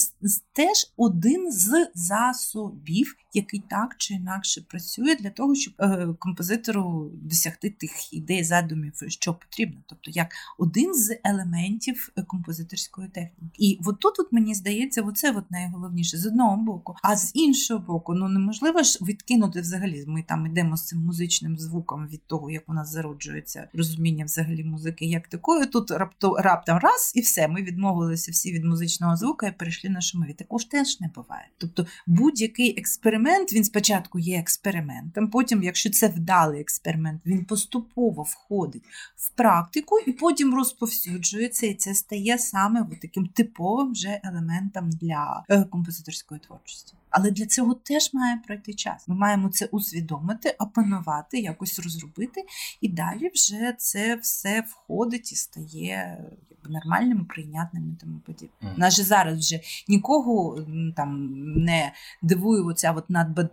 теж 0.52 0.92
один 0.96 1.52
з 1.52 1.90
засобів, 1.94 3.16
який 3.36 3.60
так 3.60 3.96
чи 3.98 4.14
інакше 4.14 4.60
працює 4.68 5.14
для 5.14 5.30
того, 5.30 5.54
щоб 5.54 5.74
е, 5.78 6.08
композитору 6.18 7.10
досягти 7.14 7.70
тих 7.70 8.12
ідей, 8.12 8.44
задумів, 8.44 8.92
що 9.08 9.34
потрібно, 9.34 9.80
тобто 9.86 10.10
як 10.10 10.28
один 10.58 10.94
з 10.94 11.18
елементів 11.24 12.12
композиторської 12.26 13.08
техніки. 13.08 13.56
І 13.58 13.78
от 13.86 14.00
тут 14.00 14.20
от 14.20 14.32
мені 14.32 14.54
здається, 14.54 15.02
оце 15.02 15.32
от 15.32 15.50
найголовніше 15.50 16.18
з 16.18 16.26
одного 16.26 16.56
боку, 16.56 16.94
а 17.02 17.16
з 17.16 17.32
іншого 17.34 17.80
боку, 17.80 18.14
ну 18.14 18.28
неможливо 18.28 18.82
ж 18.82 18.98
відкинути 19.04 19.60
взагалі. 19.60 20.04
Ми 20.06 20.22
там 20.22 20.46
йдемо 20.46 20.76
з 20.76 20.86
цим 20.86 20.98
музичним 20.98 21.58
звуком 21.58 22.08
від 22.08 22.26
того, 22.26 22.50
як 22.50 22.68
у 22.68 22.72
нас 22.72 22.90
зароджується 22.90 23.68
розуміння 23.74 24.24
взагалі 24.24 24.64
музики, 24.64 25.04
як 25.04 25.28
такої. 25.28 25.66
Тут 25.66 25.90
раптом 25.90 26.34
раптом 26.34 26.78
раз 26.78 27.12
і 27.14 27.20
все. 27.20 27.48
Ми 27.48 27.62
відмовилися 27.62 28.32
всі 28.32 28.52
від 28.52 28.64
музичного 28.64 29.16
звука 29.16 29.46
і 29.46 29.58
перейшли 29.58 29.90
на 29.90 30.00
шумові. 30.00 30.32
Також 30.32 30.64
теж 30.64 31.00
не 31.00 31.08
буває. 31.14 31.48
Тобто 31.58 31.86
будь-який 32.06 32.78
експеримент 32.78 33.25
він 33.52 33.64
спочатку 33.64 34.18
є 34.18 34.38
експериментом. 34.38 35.30
Потім, 35.30 35.62
якщо 35.62 35.90
це 35.90 36.08
вдалий 36.08 36.60
експеримент, 36.60 37.22
він 37.26 37.44
поступово 37.44 38.22
входить 38.22 38.82
в 39.16 39.30
практику 39.30 39.98
і 39.98 40.12
потім 40.12 40.54
розповсюджується, 40.54 41.66
і 41.66 41.74
це 41.74 41.94
стає 41.94 42.38
саме 42.38 42.86
таким 43.02 43.26
типовим 43.26 43.92
вже 43.92 44.20
елементом 44.24 44.90
для 44.90 45.44
е, 45.48 45.64
композиторської 45.64 46.40
творчості. 46.40 46.94
Але 47.10 47.30
для 47.30 47.46
цього 47.46 47.74
теж 47.74 48.14
має 48.14 48.36
пройти 48.46 48.74
час. 48.74 49.08
Ми 49.08 49.14
маємо 49.14 49.48
це 49.48 49.66
усвідомити, 49.66 50.56
опанувати, 50.58 51.40
якось 51.40 51.78
розробити, 51.78 52.44
і 52.80 52.88
далі 52.88 53.30
вже 53.34 53.74
це 53.78 54.16
все 54.16 54.60
входить 54.60 55.32
і 55.32 55.36
стає 55.36 56.24
нормальними, 56.70 57.24
прийнятними 57.24 57.96
тому 58.00 58.18
подібне. 58.18 58.50
Mm. 58.62 58.78
Нас 58.78 58.96
же 58.96 59.02
зараз 59.02 59.38
вже 59.38 59.60
нікого 59.88 60.58
там 60.96 61.34
не 61.64 61.92
дивує 62.22 62.62
оця 62.62 62.92
от 62.92 63.04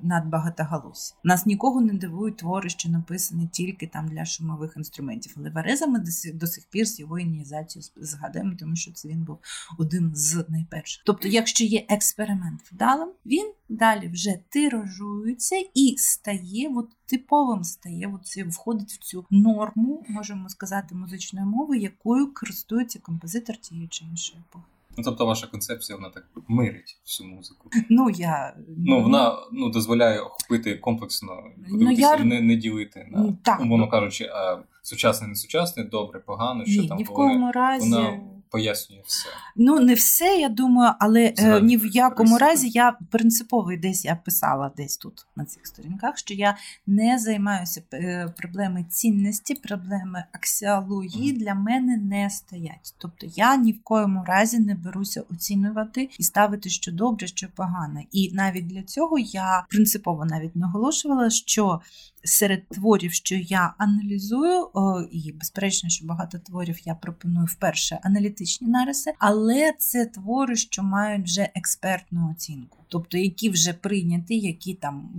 надбагатоголосся. 0.01 1.15
Нас 1.23 1.45
нікого 1.45 1.81
не 1.81 1.93
дивують 1.93 2.37
твори, 2.37 2.69
що 2.69 2.89
написані 2.89 3.47
тільки 3.51 3.87
там 3.87 4.07
для 4.07 4.25
шумових 4.25 4.73
інструментів. 4.77 5.33
Але 5.37 5.49
Вареза 5.49 5.87
ми 5.87 6.03
до 6.33 6.47
сих 6.47 6.65
пір 6.69 6.85
з 6.85 6.99
його 6.99 7.19
ініціацію 7.19 7.83
згадаємо, 7.95 8.53
тому 8.59 8.75
що 8.75 8.91
це 8.91 9.07
він 9.07 9.23
був 9.23 9.37
один 9.77 10.11
з 10.15 10.45
найперших. 10.49 11.03
Тобто, 11.05 11.27
якщо 11.27 11.63
є 11.63 11.85
експеримент 11.89 12.61
вдалим, 12.71 13.09
він 13.25 13.42
далі 13.69 14.07
вже 14.07 14.39
тиражується 14.49 15.55
і 15.73 15.95
стає 15.97 16.71
от 16.75 16.89
типовим 17.05 17.63
стає, 17.63 18.11
от 18.15 18.27
це 18.27 18.43
входить 18.43 18.91
в 18.91 18.97
цю 18.97 19.25
норму, 19.29 20.05
можемо 20.09 20.49
сказати, 20.49 20.95
музичної 20.95 21.45
мови, 21.45 21.77
якою 21.77 22.33
користується 22.33 22.99
композитор 22.99 23.57
тієї 23.57 23.87
чи 23.87 24.05
іншої 24.05 24.43
епохи. 24.49 24.65
Ну, 24.97 25.03
тобто 25.03 25.25
ваша 25.25 25.47
концепція 25.47 25.95
вона 25.95 26.09
так 26.09 26.27
мирить 26.47 26.97
всю 27.05 27.29
музику. 27.29 27.69
Ну 27.89 28.09
я 28.09 28.55
ну 28.77 29.01
вона 29.01 29.37
ну 29.51 29.69
дозволяє 29.69 30.19
охопити 30.19 30.77
комплексно, 30.77 31.43
ну, 31.69 31.91
я... 31.91 32.17
не 32.17 32.41
не 32.41 32.55
ділити 32.55 33.07
на 33.11 33.33
так. 33.43 33.61
умовно 33.61 33.87
кажучи, 33.87 34.25
а 34.25 34.57
сучасне, 34.81 35.27
не 35.27 35.35
сучасне, 35.35 35.83
добре, 35.83 36.19
погано, 36.19 36.65
що 36.65 36.81
ні, 36.81 36.87
там 36.87 36.97
ні 36.97 37.03
в 37.03 37.07
кому 37.07 37.51
разі. 37.51 37.89
Вона 37.89 38.19
пояснює 38.53 39.01
все. 39.05 39.29
Ну 39.55 39.79
не 39.79 39.93
все, 39.93 40.37
я 40.37 40.49
думаю, 40.49 40.93
але 40.99 41.33
е, 41.37 41.61
ні 41.61 41.77
в 41.77 41.85
якому 41.85 42.37
разі 42.37 42.69
я 42.69 42.97
принципово 43.09 43.71
десь 43.81 44.05
я 44.05 44.15
писала 44.15 44.71
десь 44.77 44.97
тут 44.97 45.25
на 45.35 45.45
цих 45.45 45.67
сторінках, 45.67 46.17
що 46.17 46.33
я 46.33 46.57
не 46.87 47.19
займаюся 47.19 47.81
е, 47.93 48.33
проблеми 48.37 48.85
цінності, 48.89 49.55
проблеми 49.55 50.23
аксіології 50.31 51.33
mm. 51.33 51.37
для 51.37 51.55
мене 51.55 51.97
не 51.97 52.29
стоять. 52.29 52.95
Тобто 52.97 53.27
я 53.35 53.55
ні 53.55 53.71
в 53.71 53.83
коєму 53.83 54.23
разі 54.27 54.59
не 54.59 54.75
беруся 54.75 55.23
оцінювати 55.31 56.09
і 56.19 56.23
ставити, 56.23 56.69
що 56.69 56.91
добре, 56.91 57.27
що 57.27 57.47
погане. 57.55 58.03
І 58.11 58.31
навіть 58.33 58.67
для 58.67 58.83
цього 58.83 59.19
я 59.19 59.65
принципово 59.69 60.25
навіть 60.25 60.55
наголошувала, 60.55 61.29
що 61.29 61.81
серед 62.23 62.67
творів, 62.67 63.13
що 63.13 63.35
я 63.35 63.73
аналізую, 63.77 64.69
і 65.11 65.31
безперечно, 65.31 65.89
що 65.89 66.05
багато 66.05 66.39
творів 66.39 66.79
я 66.85 66.95
пропоную 66.95 67.45
вперше 67.45 67.99
аналітичні 68.03 68.67
нариси, 68.67 69.13
але 69.19 69.73
це 69.77 70.05
твори, 70.05 70.55
що 70.55 70.83
мають 70.83 71.25
вже 71.25 71.49
експертну 71.55 72.31
оцінку 72.31 72.82
тобто 72.93 73.17
які 73.17 73.49
вже 73.49 73.73
прийняті, 73.73 74.39
які 74.39 74.73
там 74.73 75.09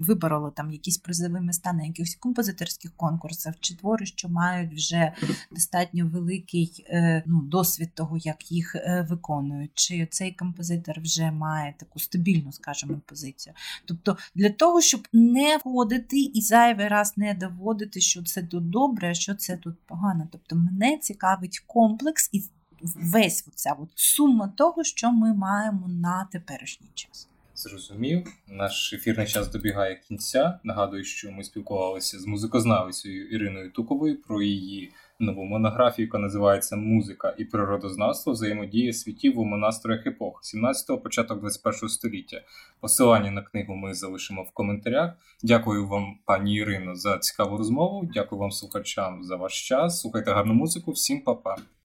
вибороли 0.00 0.52
там 0.56 0.70
якісь 0.70 0.98
призові 0.98 1.40
места 1.40 1.72
на 1.72 1.84
якихось 1.84 2.14
композиторських 2.14 2.92
конкурсах, 2.96 3.54
чи 3.60 3.76
твори, 3.76 4.06
що 4.06 4.28
мають 4.28 4.74
вже 4.74 5.12
достатньо 5.50 6.06
великий 6.06 6.84
е, 6.88 7.22
ну, 7.26 7.42
досвід 7.42 7.90
того, 7.94 8.16
як 8.16 8.52
їх 8.52 8.74
е, 8.74 9.06
виконують, 9.10 9.70
чи 9.74 10.08
цей 10.10 10.32
композитор 10.32 11.00
вже 11.00 11.30
має 11.30 11.74
таку 11.78 11.98
стабільну, 11.98 12.52
скажімо, 12.52 13.00
позицію. 13.06 13.54
Тобто 13.84 14.16
для 14.34 14.50
того, 14.50 14.80
щоб 14.80 15.08
не 15.12 15.56
входити 15.56 16.16
і 16.16 16.40
зайвий 16.40 16.88
раз 16.88 17.16
не 17.16 17.34
доводити, 17.34 18.00
що 18.00 18.22
це 18.22 18.42
тут 18.42 18.70
добре, 18.70 19.14
що 19.14 19.34
це 19.34 19.56
тут 19.56 19.74
погано. 19.86 20.28
Тобто 20.32 20.56
мене 20.56 20.98
цікавить 20.98 21.62
комплекс 21.66 22.30
і 22.32 22.42
весь 22.82 23.44
оця 23.48 23.76
от 23.78 23.88
сума 23.94 24.52
того, 24.56 24.84
що 24.84 25.10
ми 25.10 25.34
маємо 25.34 25.88
на 25.88 26.28
теперішній 26.32 26.88
час. 26.94 27.28
Зрозумів, 27.54 28.26
наш 28.48 28.92
ефірний 28.92 29.26
час 29.26 29.48
добігає 29.48 30.00
кінця. 30.08 30.58
Нагадую, 30.64 31.04
що 31.04 31.32
ми 31.32 31.44
спілкувалися 31.44 32.18
з 32.18 32.26
музикознавицею 32.26 33.28
Іриною 33.28 33.70
Туковою 33.72 34.22
про 34.22 34.42
її 34.42 34.92
нову 35.20 35.44
монографію, 35.44 36.06
яка 36.06 36.18
називається 36.18 36.76
Музика 36.76 37.34
і 37.38 37.44
природознавство 37.44 38.32
взаємодія 38.32 38.92
світів 38.92 39.38
у 39.38 39.44
монастирях 39.44 40.06
епох 40.06 40.42
17-го, 40.42 40.98
початок 40.98 41.42
21-го 41.42 41.88
століття. 41.88 42.40
Посилання 42.80 43.30
на 43.30 43.42
книгу 43.42 43.74
ми 43.74 43.94
залишимо 43.94 44.42
в 44.42 44.50
коментарях. 44.50 45.12
Дякую 45.42 45.88
вам, 45.88 46.18
пані 46.24 46.56
Ірино, 46.56 46.94
за 46.94 47.18
цікаву 47.18 47.56
розмову. 47.56 48.10
Дякую 48.14 48.40
вам, 48.40 48.50
слухачам, 48.50 49.24
за 49.24 49.36
ваш 49.36 49.68
час. 49.68 50.00
Слухайте 50.00 50.32
гарну 50.32 50.54
музику. 50.54 50.92
Всім 50.92 51.20
па-па. 51.20 51.56